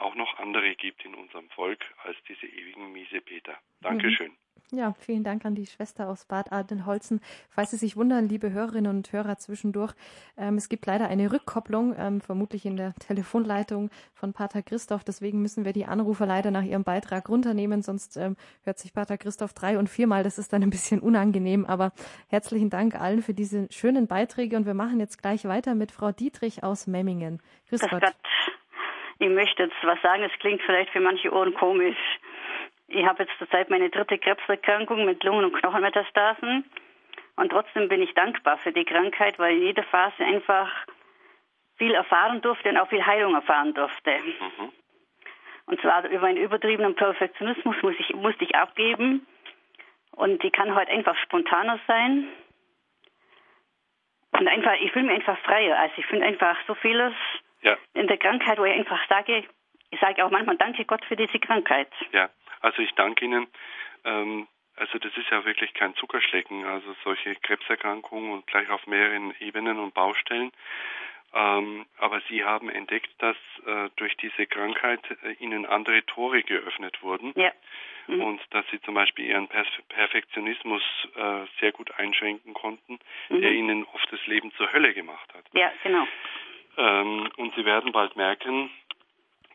[0.00, 3.54] auch noch andere gibt in unserem Volk als diese ewigen Miesepeter.
[3.80, 4.30] Dankeschön.
[4.30, 4.36] Mhm.
[4.72, 7.20] Ja, vielen Dank an die Schwester aus Bad Adenholzen.
[7.48, 9.94] Falls Sie sich wundern, liebe Hörerinnen und Hörer zwischendurch,
[10.36, 15.02] ähm, es gibt leider eine Rückkopplung, ähm, vermutlich in der Telefonleitung von Pater Christoph.
[15.02, 19.18] Deswegen müssen wir die Anrufer leider nach ihrem Beitrag runternehmen, sonst ähm, hört sich Pater
[19.18, 20.22] Christoph drei und viermal.
[20.22, 21.66] Das ist dann ein bisschen unangenehm.
[21.66, 21.92] Aber
[22.28, 26.12] herzlichen Dank allen für diese schönen Beiträge und wir machen jetzt gleich weiter mit Frau
[26.12, 27.42] Dietrich aus Memmingen.
[27.68, 28.04] Grüß Gott.
[29.20, 31.98] Ich möchte jetzt was sagen, es klingt vielleicht für manche Ohren komisch.
[32.88, 36.64] Ich habe jetzt zurzeit meine dritte Krebserkrankung mit Lungen- und Knochenmetastasen.
[37.36, 40.70] Und trotzdem bin ich dankbar für die Krankheit, weil in jeder Phase einfach
[41.76, 44.10] viel erfahren durfte und auch viel Heilung erfahren durfte.
[44.10, 44.72] Mhm.
[45.66, 49.26] Und zwar über einen übertriebenen Perfektionismus muss ich, musste ich abgeben.
[50.12, 52.26] Und die kann heute einfach spontaner sein.
[54.32, 55.78] Und einfach, ich fühle mich einfach freier.
[55.78, 57.12] Also ich finde einfach so vieles
[57.62, 57.76] ja.
[57.94, 59.44] in der Krankheit, wo ich einfach sage,
[59.90, 61.88] ich sage auch manchmal danke Gott für diese Krankheit.
[62.12, 62.30] Ja.
[62.60, 63.46] Also ich danke Ihnen.
[64.04, 64.46] Ähm,
[64.76, 69.78] also das ist ja wirklich kein Zuckerschlecken, also solche Krebserkrankungen und gleich auf mehreren Ebenen
[69.78, 70.52] und Baustellen.
[71.32, 77.02] Ähm, aber Sie haben entdeckt, dass äh, durch diese Krankheit äh, Ihnen andere Tore geöffnet
[77.02, 77.32] wurden.
[77.36, 77.52] Ja.
[78.08, 78.22] Mhm.
[78.22, 80.82] Und dass Sie zum Beispiel Ihren Perf Perfektionismus
[81.14, 83.42] äh, sehr gut einschränken konnten, mhm.
[83.42, 85.44] der Ihnen oft das Leben zur Hölle gemacht hat.
[85.52, 86.06] Ja, genau.
[86.76, 88.70] Ähm, und Sie werden bald merken,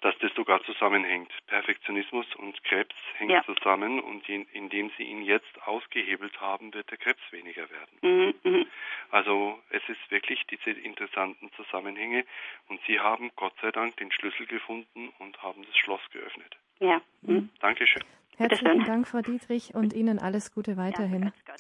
[0.06, 1.32] dass das sogar zusammenhängt.
[1.48, 3.44] Perfektionismus und Krebs hängen ja.
[3.44, 7.98] zusammen und in, indem Sie ihn jetzt ausgehebelt haben, wird der Krebs weniger werden.
[8.02, 8.66] Mhm, mhm,
[9.10, 12.24] also es ist wirklich diese interessanten Zusammenhänge
[12.70, 16.56] und Sie haben Gott sei Dank den Schlüssel gefunden und haben das Schloss geöffnet.
[16.80, 17.02] Ja.
[17.24, 17.50] Mhm.
[17.60, 18.04] Dankeschön.
[18.38, 21.32] Herzlichen Dank, Frau Dietrich, und Ihnen alles Gute weiterhin.
[21.48, 21.56] Ja,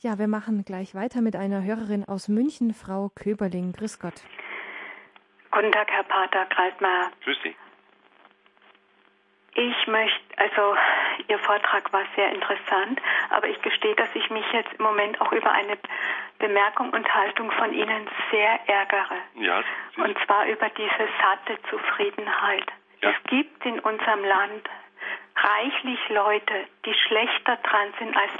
[0.00, 3.72] ja, wir machen gleich weiter mit einer Hörerin aus München, Frau Köberling.
[3.72, 4.22] Grüß Gott.
[5.56, 7.10] Guten Tag, Herr Pater Kreismeier.
[7.24, 7.56] Grüß Sie.
[9.54, 10.76] Ich möchte, also
[11.28, 13.00] Ihr Vortrag war sehr interessant,
[13.30, 15.78] aber ich gestehe, dass ich mich jetzt im Moment auch über eine
[16.38, 19.16] Bemerkung und Haltung von Ihnen sehr ärgere.
[19.36, 19.64] Ja.
[19.96, 22.70] Und zwar über diese satte Zufriedenheit.
[23.00, 23.12] Ja.
[23.12, 24.68] Es gibt in unserem Land
[25.36, 28.32] reichlich Leute, die schlechter dran sind als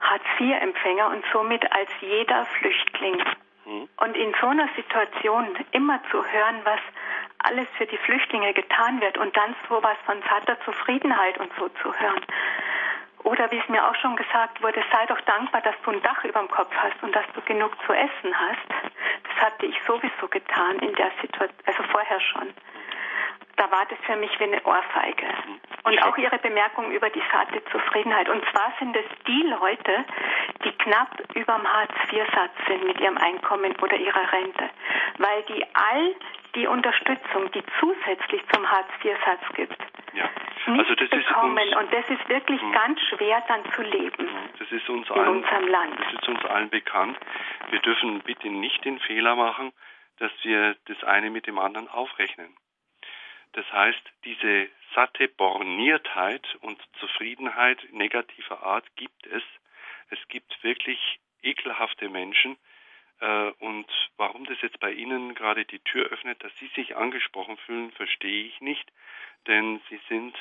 [0.00, 3.22] Hartz-IV-Empfänger und somit als jeder Flüchtling.
[3.64, 3.88] Mhm.
[3.96, 6.80] Und in so einer Situation immer zu hören, was
[7.38, 11.94] alles für die Flüchtlinge getan wird und dann sowas von satter Zufriedenheit und so zu
[11.98, 12.20] hören.
[13.24, 16.24] Oder wie es mir auch schon gesagt wurde, sei doch dankbar, dass du ein Dach
[16.24, 18.92] über dem Kopf hast und dass du genug zu essen hast.
[19.24, 22.52] Das hatte ich sowieso getan in der Situation, also vorher schon
[23.56, 25.26] da war das für mich wie eine Ohrfeige.
[25.84, 28.28] Und auch Ihre Bemerkung über die satte Zufriedenheit.
[28.28, 30.04] Und zwar sind es die Leute,
[30.64, 34.70] die knapp über dem Hartz-IV-Satz sind mit ihrem Einkommen oder ihrer Rente.
[35.18, 36.14] Weil die all
[36.54, 39.76] die Unterstützung, die zusätzlich zum Hartz-IV-Satz gibt,
[40.12, 40.28] ja.
[40.66, 41.58] also das bekommen.
[41.58, 42.72] Ist uns, und das ist wirklich mh.
[42.72, 44.28] ganz schwer dann zu leben.
[44.58, 45.98] Das ist uns in allen, unserem Land.
[45.98, 47.18] Das ist uns allen bekannt.
[47.70, 49.72] Wir dürfen bitte nicht den Fehler machen,
[50.18, 52.54] dass wir das eine mit dem anderen aufrechnen.
[53.52, 59.42] Das heißt, diese satte Borniertheit und Zufriedenheit negativer Art gibt es.
[60.10, 62.56] Es gibt wirklich ekelhafte Menschen.
[63.20, 67.56] Äh, und warum das jetzt bei Ihnen gerade die Tür öffnet, dass Sie sich angesprochen
[67.58, 68.90] fühlen, verstehe ich nicht.
[69.46, 70.34] Denn Sie sind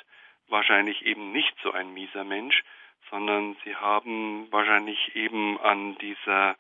[0.48, 2.64] wahrscheinlich eben nicht so ein mieser Mensch,
[3.10, 6.56] sondern Sie haben wahrscheinlich eben an dieser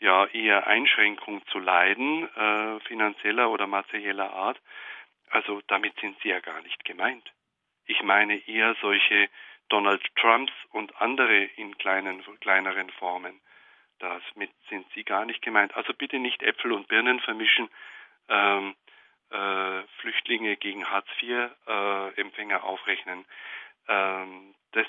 [0.00, 4.60] ja eher Einschränkung zu leiden, äh, finanzieller oder materieller Art.
[5.32, 7.32] Also damit sind sie ja gar nicht gemeint.
[7.86, 9.30] Ich meine eher solche
[9.70, 13.40] Donald Trumps und andere in kleinen, kleineren Formen.
[13.98, 15.74] Damit sind sie gar nicht gemeint.
[15.74, 17.70] Also bitte nicht Äpfel und Birnen vermischen.
[18.28, 18.76] Ähm,
[19.30, 23.24] äh, Flüchtlinge gegen Hartz-IV-Empfänger äh, aufrechnen.
[23.88, 24.86] Ähm, das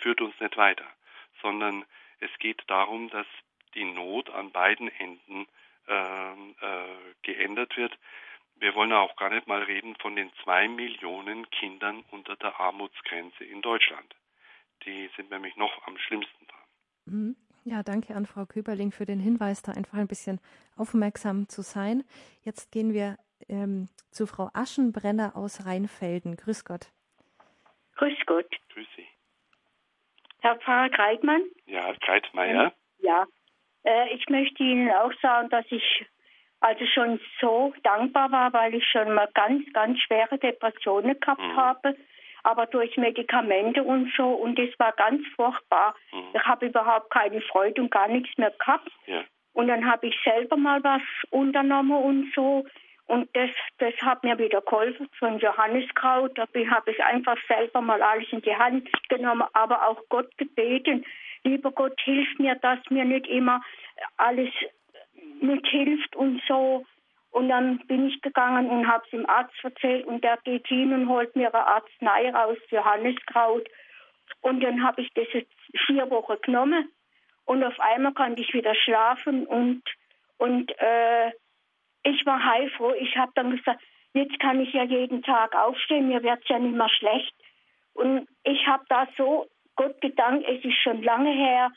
[0.00, 0.86] führt uns nicht weiter,
[1.40, 1.84] sondern
[2.20, 3.26] es geht darum, dass
[3.74, 5.48] die Not an beiden Enden
[5.88, 7.98] ähm, äh, geändert wird.
[8.56, 13.44] Wir wollen auch gar nicht mal reden von den zwei Millionen Kindern unter der Armutsgrenze
[13.44, 14.14] in Deutschland.
[14.84, 16.64] Die sind nämlich noch am schlimmsten dran.
[17.06, 17.36] Mhm.
[17.64, 20.40] Ja, danke an Frau Köberling für den Hinweis, da einfach ein bisschen
[20.76, 22.02] aufmerksam zu sein.
[22.42, 23.18] Jetzt gehen wir
[23.48, 26.36] ähm, zu Frau Aschenbrenner aus Rheinfelden.
[26.36, 26.90] Grüß Gott.
[27.96, 28.50] Grüß Gott.
[28.72, 29.06] Grüß Sie.
[30.40, 31.42] Herr Pfarrer Kreitmann?
[31.66, 32.72] Ja, Kreitmeier.
[32.98, 33.26] Ja.
[33.84, 36.04] Äh, ich möchte Ihnen auch sagen, dass ich
[36.62, 41.56] also schon so dankbar war, weil ich schon mal ganz, ganz schwere Depressionen gehabt mhm.
[41.56, 41.96] habe,
[42.44, 45.94] aber durch Medikamente und so und das war ganz furchtbar.
[46.12, 46.22] Mhm.
[46.34, 48.90] Ich habe überhaupt keine Freude und gar nichts mehr gehabt.
[49.06, 49.22] Ja.
[49.54, 52.64] Und dann habe ich selber mal was unternommen und so.
[53.06, 56.38] Und das, das hat mir wieder geholfen von Johanneskraut.
[56.38, 61.04] Da habe ich einfach selber mal alles in die Hand genommen, aber auch Gott gebeten.
[61.44, 63.60] Lieber Gott, hilf mir, dass mir nicht immer
[64.16, 64.50] alles
[65.42, 66.84] mit hilft und so.
[67.30, 70.92] Und dann bin ich gegangen und habe es dem Arzt erzählt und der geht hin
[70.92, 73.66] und holt mir eine Arznei raus, Johanniskraut.
[74.42, 75.52] Und dann habe ich das jetzt
[75.86, 76.90] vier Wochen genommen
[77.44, 79.82] und auf einmal konnte ich wieder schlafen und,
[80.38, 81.30] und äh,
[82.04, 82.92] ich war heilfroh.
[82.98, 83.82] Ich habe dann gesagt,
[84.14, 87.34] jetzt kann ich ja jeden Tag aufstehen, mir wird es ja nicht mehr schlecht.
[87.94, 89.46] Und ich habe da so
[89.76, 91.70] Gott gedankt, es ist schon lange her,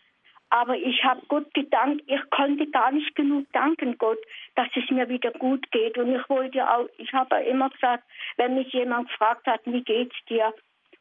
[0.49, 4.19] aber ich habe Gott gedankt, ich konnte gar nicht genug danken, Gott,
[4.55, 5.97] dass es mir wieder gut geht.
[5.97, 8.03] Und ich wollte auch, ich habe immer gesagt,
[8.37, 10.53] wenn mich jemand gefragt hat, wie geht's dir?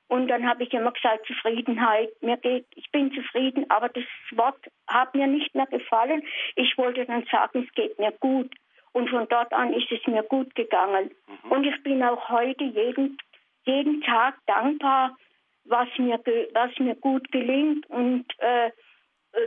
[0.08, 2.10] Und dann habe ich immer gesagt, Zufriedenheit.
[2.20, 6.22] Mir geht, ich bin zufrieden, aber das Wort hat mir nicht mehr gefallen.
[6.56, 8.52] Ich wollte dann sagen, es geht mir gut.
[8.92, 11.10] Und von dort an ist es mir gut gegangen.
[11.26, 11.50] Mhm.
[11.50, 13.18] Und ich bin auch heute jeden,
[13.64, 15.16] jeden Tag dankbar,
[15.64, 16.20] was mir,
[16.52, 17.88] was mir gut gelingt.
[17.90, 18.70] Und äh,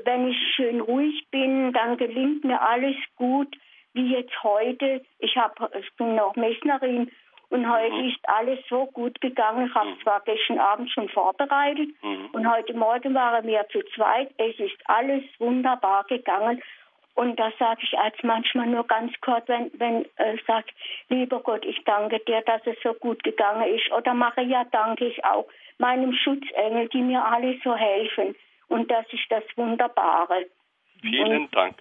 [0.06, 3.56] wenn ich schön ruhig bin, dann gelingt mir alles gut,
[3.94, 5.02] wie jetzt heute.
[5.20, 7.12] Ich, hab, ich bin noch Messnerin
[7.50, 8.10] und heute mhm.
[8.10, 9.68] ist alles so gut gegangen.
[9.68, 10.02] Ich habe mhm.
[10.02, 12.30] zwar gestern Abend schon vorbereitet mhm.
[12.34, 14.30] und heute Morgen waren wir zu zweit.
[14.38, 16.62] Es ist alles wunderbar gegangen.
[17.16, 20.70] Und da sage ich als manchmal nur ganz kurz, wenn, wenn äh, sagt,
[21.10, 23.92] lieber Gott, ich danke dir, dass es so gut gegangen ist.
[23.92, 25.48] Oder Maria danke ich auch
[25.80, 28.36] meinem Schutzengel, die mir alle so helfen.
[28.68, 30.48] Und das ist das Wunderbare.
[31.02, 31.78] Vielen Und, Dank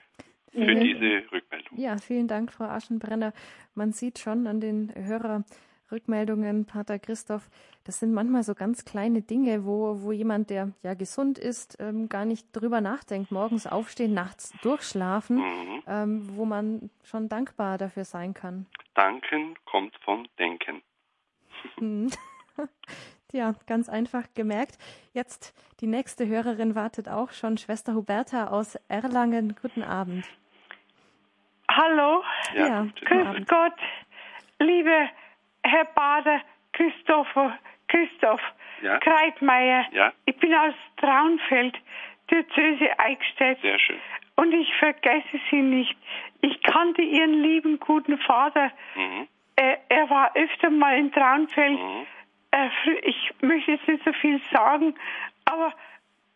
[0.52, 0.80] für mhm.
[0.80, 1.78] diese Rückmeldung.
[1.78, 3.32] Ja, vielen Dank, Frau Aschenbrenner.
[3.74, 7.48] Man sieht schon an den Hörerrückmeldungen, Pater Christoph,
[7.86, 12.08] das sind manchmal so ganz kleine Dinge, wo, wo jemand, der ja gesund ist, ähm,
[12.08, 13.30] gar nicht drüber nachdenkt.
[13.30, 15.82] Morgens aufstehen, nachts durchschlafen, mhm.
[15.86, 18.66] ähm, wo man schon dankbar dafür sein kann.
[18.94, 20.82] Danken kommt vom Denken.
[23.36, 24.78] Ja, ganz einfach gemerkt.
[25.12, 29.54] Jetzt die nächste Hörerin wartet auch schon, Schwester Huberta aus Erlangen.
[29.60, 30.24] Guten Abend.
[31.70, 32.22] Hallo.
[32.54, 33.46] Ja, grüß Abend.
[33.46, 33.74] Gott.
[34.58, 35.10] Liebe
[35.64, 36.40] Herr Bader
[36.72, 37.58] Christopher,
[37.88, 38.40] Christoph
[38.80, 38.98] Ja.
[39.00, 39.84] Kreitmeier.
[39.92, 40.12] Ja.
[40.24, 41.76] Ich bin aus Traunfeld,
[42.30, 43.60] Diözese Eichstätt.
[43.60, 43.98] Sehr schön.
[44.36, 45.94] Und ich vergesse Sie nicht.
[46.40, 48.70] Ich kannte Ihren lieben, guten Vater.
[48.94, 49.28] Mhm.
[49.56, 51.78] Er, er war öfter mal in Traunfeld.
[51.78, 52.06] Mhm.
[52.52, 52.68] Äh,
[53.02, 54.94] ich möchte jetzt nicht so viel sagen,
[55.44, 55.72] aber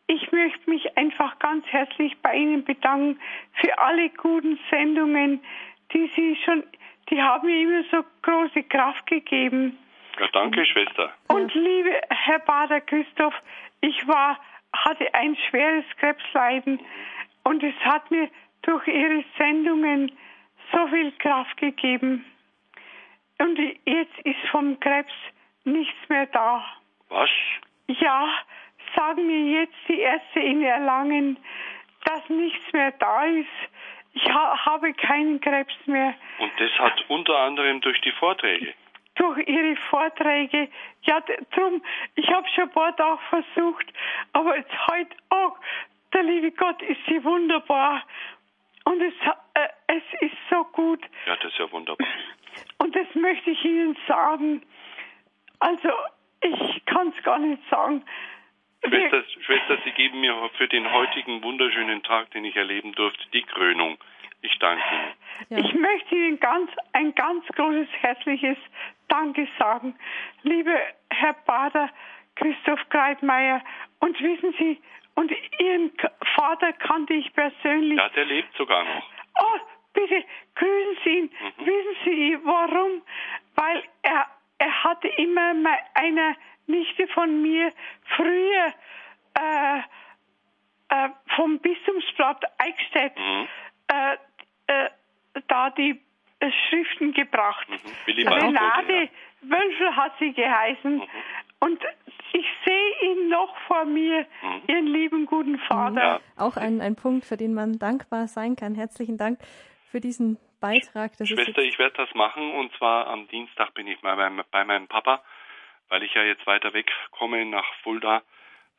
[0.07, 3.21] ich möchte mich einfach ganz herzlich bei Ihnen bedanken
[3.55, 5.41] für alle guten Sendungen,
[5.93, 6.63] die Sie schon,
[7.11, 9.77] die haben mir immer so große Kraft gegeben.
[10.19, 11.13] Ja, danke, Schwester.
[11.29, 13.35] Und liebe Herr Bader Christoph,
[13.81, 14.39] ich war,
[14.73, 16.81] hatte ein schweres Krebsleiden
[17.45, 18.29] und es hat mir
[18.63, 20.13] durch Ihre Sendungen
[20.73, 22.25] so viel Kraft gegeben.
[23.39, 25.13] Und jetzt ist vom Krebs
[25.65, 26.65] nichts mehr da.
[27.09, 27.31] Was?
[27.99, 28.29] Ja,
[28.95, 31.37] sagen mir jetzt die Ärzte in Erlangen,
[32.05, 33.49] dass nichts mehr da ist.
[34.13, 36.15] Ich ha habe keinen Krebs mehr.
[36.39, 38.75] Und das hat unter anderem durch die Vorträge.
[39.17, 40.69] durch ihre Vorträge.
[41.03, 41.21] Ja,
[41.55, 41.83] drum,
[42.15, 43.87] ich habe schon ein paar Tage versucht,
[44.33, 45.57] aber jetzt heute auch,
[46.13, 48.03] der liebe Gott ist sie wunderbar.
[48.85, 49.15] Und es,
[49.55, 51.01] äh, es ist so gut.
[51.27, 52.07] Ja, das ist ja wunderbar.
[52.79, 54.63] Und das möchte ich Ihnen sagen.
[55.61, 55.91] Also,
[56.43, 58.03] ich kann es gar nicht sagen.
[58.83, 63.43] Schwester, Schwester, Sie geben mir für den heutigen wunderschönen Tag, den ich erleben durfte, die
[63.43, 63.99] Krönung.
[64.43, 64.83] Ich danke
[65.51, 65.65] Ihnen.
[65.65, 68.57] Ich möchte Ihnen ganz, ein ganz großes, herzliches
[69.09, 69.95] Danke sagen.
[70.43, 70.75] Liebe
[71.11, 71.91] Herr Bader,
[72.37, 73.63] Christoph Kreitmeier,
[73.99, 74.81] und wissen Sie,
[75.15, 75.93] und Ihren
[76.35, 77.99] Vater kannte ich persönlich.
[77.99, 79.11] Ja, der lebt sogar noch.
[79.41, 79.59] Oh,
[79.93, 81.31] bitte grüßen Sie ihn.
[81.59, 83.03] Wissen Sie warum?
[83.57, 84.27] Weil er,
[84.61, 87.73] er hatte immer mal eine Nichte von mir
[88.15, 88.67] früher
[89.35, 89.79] äh,
[90.91, 93.17] äh, vom Bistumsblatt Eichstätt
[93.89, 94.15] äh,
[94.67, 94.91] äh,
[95.49, 96.01] da die
[96.41, 97.67] äh, Schriften gebracht.
[98.05, 99.09] Willi Bartelt, Renate
[99.43, 101.03] Wölfel hat sie geheißen.
[101.61, 101.81] Und
[102.33, 104.27] ich sehe ihn noch vor mir,
[104.67, 106.21] ihren lieben guten Vater.
[106.37, 108.75] Auch ein, ein Punkt, für den man dankbar sein kann.
[108.75, 109.39] Herzlichen Dank
[109.91, 111.17] für diesen Beitrag.
[111.17, 114.65] Das Schwester, ich werde das machen und zwar am Dienstag bin ich mal bei, bei
[114.65, 115.23] meinem Papa,
[115.89, 118.23] weil ich ja jetzt weiter wegkomme nach Fulda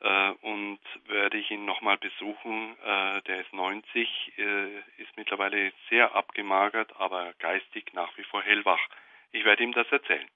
[0.02, 2.76] äh, und werde ich ihn nochmal besuchen.
[2.84, 8.82] Äh, der ist 90, äh, ist mittlerweile sehr abgemagert, aber geistig nach wie vor hellwach.
[9.32, 10.28] Ich werde ihm das erzählen.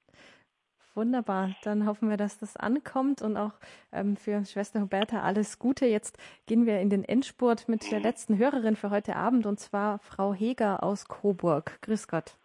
[0.95, 3.51] Wunderbar, dann hoffen wir, dass das ankommt und auch
[3.91, 5.85] ähm, für Schwester Huberta alles Gute.
[5.85, 6.17] Jetzt
[6.47, 10.33] gehen wir in den Endspurt mit der letzten Hörerin für heute Abend und zwar Frau
[10.33, 11.81] Heger aus Coburg.
[11.81, 12.37] Grüß Gott.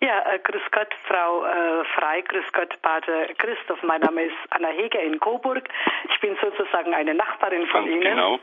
[0.00, 3.82] Ja, äh, grüß Gott, Frau äh, Frei, grüß Gott, Pater Christoph.
[3.82, 5.68] Mein Name ist Anna Heger in Coburg.
[6.08, 8.38] Ich bin sozusagen eine Nachbarin von Ganz Ihnen genau.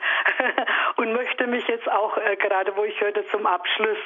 [0.97, 3.97] und möchte mich jetzt auch äh, gerade, wo ich hörte, zum Abschluss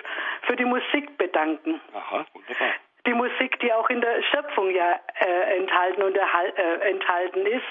[0.44, 1.82] für die Musik bedanken.
[1.94, 2.74] Aha, wunderbar.
[3.10, 7.66] Die Musik, die auch in der Schöpfung ja äh, enthalten und erhal- äh, enthalten ist.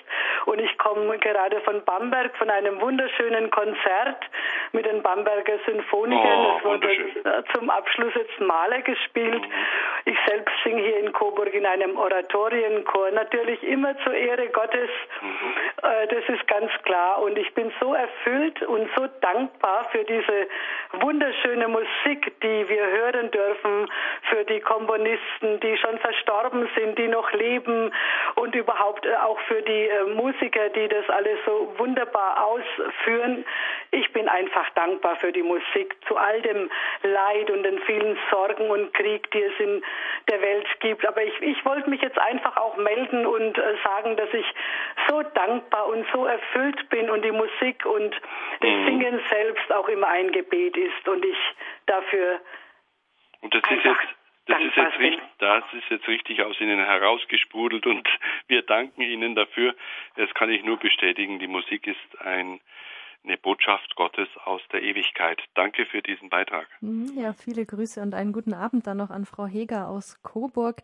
[0.47, 4.19] Und ich komme gerade von Bamberg, von einem wunderschönen Konzert
[4.73, 6.39] mit den Bamberger Sinfonikern.
[6.45, 9.45] Oh, es wurde äh, zum Abschluss jetzt Maler gespielt.
[10.07, 13.13] Ich selbst singe hier in Coburg in einem Oratorienchor.
[13.13, 14.91] Natürlich immer zur Ehre Gottes.
[15.83, 17.23] Äh, das ist ganz klar.
[17.23, 20.49] Und ich bin so erfüllt und so dankbar für diese
[20.95, 23.89] wunderschöne Musik, die wir hören dürfen,
[24.31, 27.93] für die Komponisten, die schon verstorben sind, die noch leben
[28.37, 33.45] und überhaupt äh, auch für die äh, Musiker, die das alles so wunderbar ausführen.
[33.91, 36.71] Ich bin einfach dankbar für die Musik, zu all dem
[37.03, 39.83] Leid und den vielen Sorgen und Krieg, die es in
[40.29, 41.07] der Welt gibt.
[41.07, 44.47] Aber ich, ich wollte mich jetzt einfach auch melden und äh, sagen, dass ich
[45.09, 48.15] so dankbar und so erfüllt bin und die Musik und
[48.61, 48.87] das Mhm.
[48.87, 51.39] Singen selbst auch immer ein Gebet ist und ich
[51.87, 52.41] dafür
[53.41, 54.18] Und das ist jetzt
[54.49, 58.09] das ist jetzt richtig, das ist jetzt richtig aus Ihnen herausgesprudelt und
[58.49, 59.75] wir danken Ihnen dafür.
[60.17, 61.39] Das kann ich nur bestätigen.
[61.39, 62.61] Die Musik ist ein,
[63.25, 65.41] eine Botschaft Gottes aus der Ewigkeit.
[65.55, 66.67] Danke für diesen Beitrag.
[66.81, 70.83] Mhm, Ja, viele Grüße und einen guten Abend dann noch an Frau Heger aus Coburg.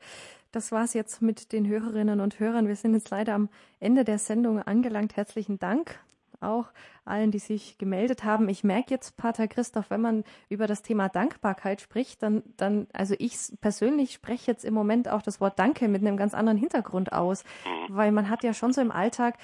[0.52, 2.68] Das war's jetzt mit den Hörerinnen und Hörern.
[2.68, 3.48] Wir sind jetzt leider am
[3.80, 5.16] Ende der Sendung angelangt.
[5.16, 5.98] Herzlichen Dank
[6.40, 6.72] auch
[7.04, 8.48] allen, die sich gemeldet haben.
[8.48, 13.14] Ich merke jetzt, Pater Christoph, wenn man über das Thema Dankbarkeit spricht, dann, dann, also
[13.18, 17.12] ich persönlich spreche jetzt im Moment auch das Wort Danke mit einem ganz anderen Hintergrund
[17.12, 17.44] aus,
[17.88, 19.36] weil man hat ja schon so im Alltag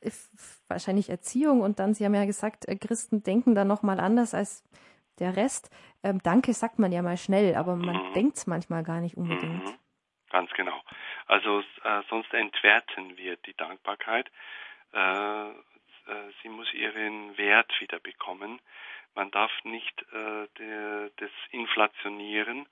[0.00, 0.10] äh,
[0.68, 4.64] wahrscheinlich Erziehung und dann, Sie haben ja gesagt, äh, Christen denken da nochmal anders als
[5.18, 5.70] der Rest.
[6.02, 9.64] Ähm, Danke sagt man ja mal schnell, aber man denkt es manchmal gar nicht unbedingt.
[9.64, 9.74] Mhm.
[10.30, 10.80] Ganz genau.
[11.26, 14.28] Also äh, sonst entwerten wir die Dankbarkeit.
[14.92, 15.50] Äh,
[16.06, 18.60] äh, sie muss ihren Wert wieder bekommen.
[19.14, 22.66] Man darf nicht äh, der, das inflationieren,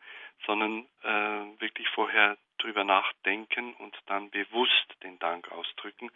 [0.45, 6.11] sondern äh, wirklich vorher drüber nachdenken und dann bewusst den Dank ausdrücken.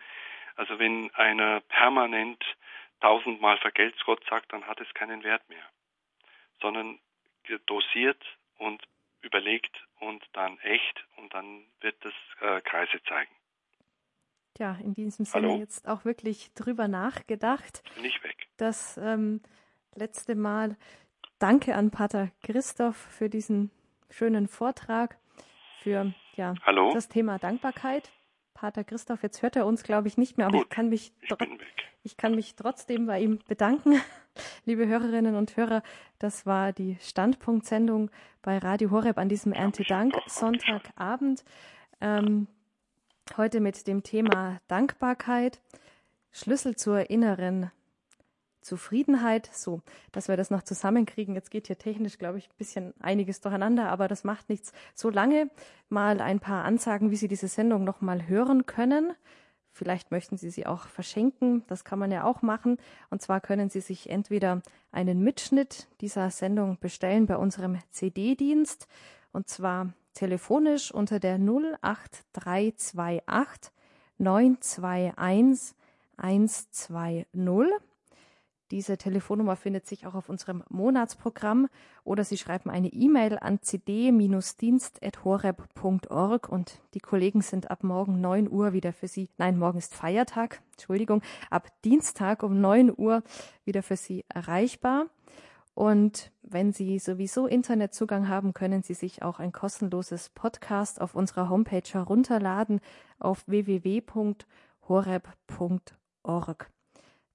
[0.56, 2.43] Also wenn einer permanent
[3.01, 5.68] tausendmal vergelt's Gott sagt, dann hat es keinen Wert mehr,
[6.60, 6.98] sondern
[7.66, 8.22] dosiert
[8.59, 8.82] und
[9.20, 13.34] überlegt und dann echt und dann wird das äh, Kreise zeigen.
[14.58, 15.58] Ja, in diesem Sinne Hallo?
[15.58, 17.82] jetzt auch wirklich drüber nachgedacht.
[17.94, 18.48] Bin ich weg.
[18.56, 19.40] Das ähm,
[19.94, 20.76] letzte Mal
[21.38, 23.70] danke an Pater Christoph für diesen
[24.10, 25.18] schönen Vortrag,
[25.80, 26.92] für ja, Hallo?
[26.92, 28.10] das Thema Dankbarkeit.
[28.54, 31.12] Pater Christoph, jetzt hört er uns, glaube ich, nicht mehr, aber Gut, ich kann mich
[31.20, 31.30] Ich
[32.02, 34.00] ich kann mich trotzdem bei ihm bedanken.
[34.64, 35.82] Liebe Hörerinnen und Hörer,
[36.18, 38.10] das war die Standpunktsendung
[38.42, 41.44] bei Radio Horeb an diesem Erntedank Sonntagabend.
[42.00, 42.46] Ähm,
[43.36, 45.61] heute mit dem Thema Dankbarkeit,
[46.32, 47.70] Schlüssel zur inneren
[48.61, 49.48] Zufriedenheit.
[49.53, 49.81] So,
[50.12, 51.35] dass wir das noch zusammenkriegen.
[51.35, 54.73] Jetzt geht hier technisch, glaube ich, ein bisschen einiges durcheinander, aber das macht nichts.
[54.94, 55.51] So lange
[55.89, 59.12] mal ein paar Ansagen, wie Sie diese Sendung nochmal hören können.
[59.77, 61.62] Vielleicht möchten Sie sie auch verschenken.
[61.66, 62.78] Das kann man ja auch machen.
[63.11, 68.89] Und zwar können Sie sich entweder einen Mitschnitt dieser Sendung bestellen bei unserem CD-Dienst.
[69.32, 73.72] Und zwar telefonisch unter der 08328
[74.18, 75.76] 921
[76.16, 77.26] 120.
[78.72, 81.68] Diese Telefonnummer findet sich auch auf unserem Monatsprogramm
[82.02, 88.72] oder Sie schreiben eine E-Mail an cd-dienst.horeb.org und die Kollegen sind ab morgen 9 Uhr
[88.72, 93.22] wieder für Sie, nein, morgen ist Feiertag, Entschuldigung, ab Dienstag um 9 Uhr
[93.64, 95.06] wieder für Sie erreichbar.
[95.77, 101.51] Und wenn Sie sowieso Internetzugang haben, können Sie sich auch ein kostenloses Podcast auf unserer
[101.51, 102.81] Homepage herunterladen
[103.19, 104.40] auf www.horeb.org.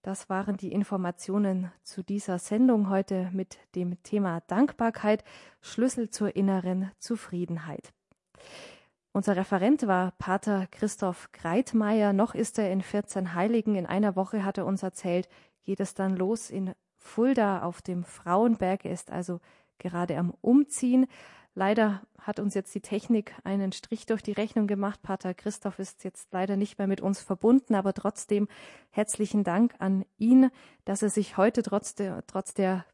[0.02, 5.24] Das waren die Informationen zu dieser Sendung heute mit dem Thema Dankbarkeit,
[5.62, 7.94] Schlüssel zur inneren Zufriedenheit.
[9.12, 12.12] Unser Referent war Pater Christoph Greitmeier.
[12.12, 13.76] Noch ist er in 14 Heiligen.
[13.76, 15.30] In einer Woche hat er uns erzählt,
[15.64, 18.86] geht es dann los in Fulda auf dem Frauenberg.
[18.86, 19.41] Er ist also
[19.80, 21.07] gerade am Umziehen.
[21.53, 25.02] Leider hat uns jetzt die Technik einen Strich durch die Rechnung gemacht.
[25.02, 28.48] Pater Christoph ist jetzt leider nicht mehr mit uns verbunden, aber trotzdem
[28.91, 30.49] herzlichen Dank an ihn,
[30.86, 32.86] dass er sich heute trotz der, trotz der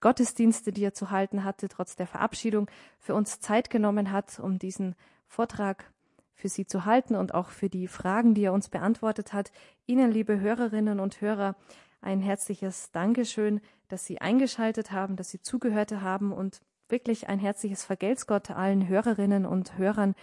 [0.00, 4.58] Gottesdienste, die er zu halten hatte, trotz der Verabschiedung für uns Zeit genommen hat, um
[4.58, 4.94] diesen
[5.26, 5.90] Vortrag
[6.34, 9.50] für Sie zu halten und auch für die Fragen, die er uns beantwortet hat.
[9.86, 11.56] Ihnen, liebe Hörerinnen und Hörer,
[12.04, 17.84] ein herzliches Dankeschön, dass Sie eingeschaltet haben, dass Sie zugehört haben und wirklich ein herzliches
[17.84, 20.14] Vergelt's Gott allen Hörerinnen und Hörern,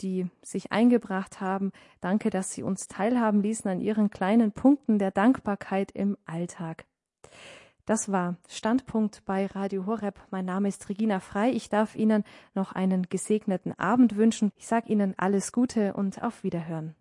[0.00, 1.72] die sich eingebracht haben.
[2.00, 6.84] Danke, dass Sie uns teilhaben ließen an Ihren kleinen Punkten der Dankbarkeit im Alltag.
[7.86, 10.20] Das war Standpunkt bei Radio Horeb.
[10.30, 11.50] Mein Name ist Regina Frei.
[11.50, 12.22] Ich darf Ihnen
[12.54, 14.52] noch einen gesegneten Abend wünschen.
[14.56, 16.94] Ich sage Ihnen alles Gute und auf Wiederhören.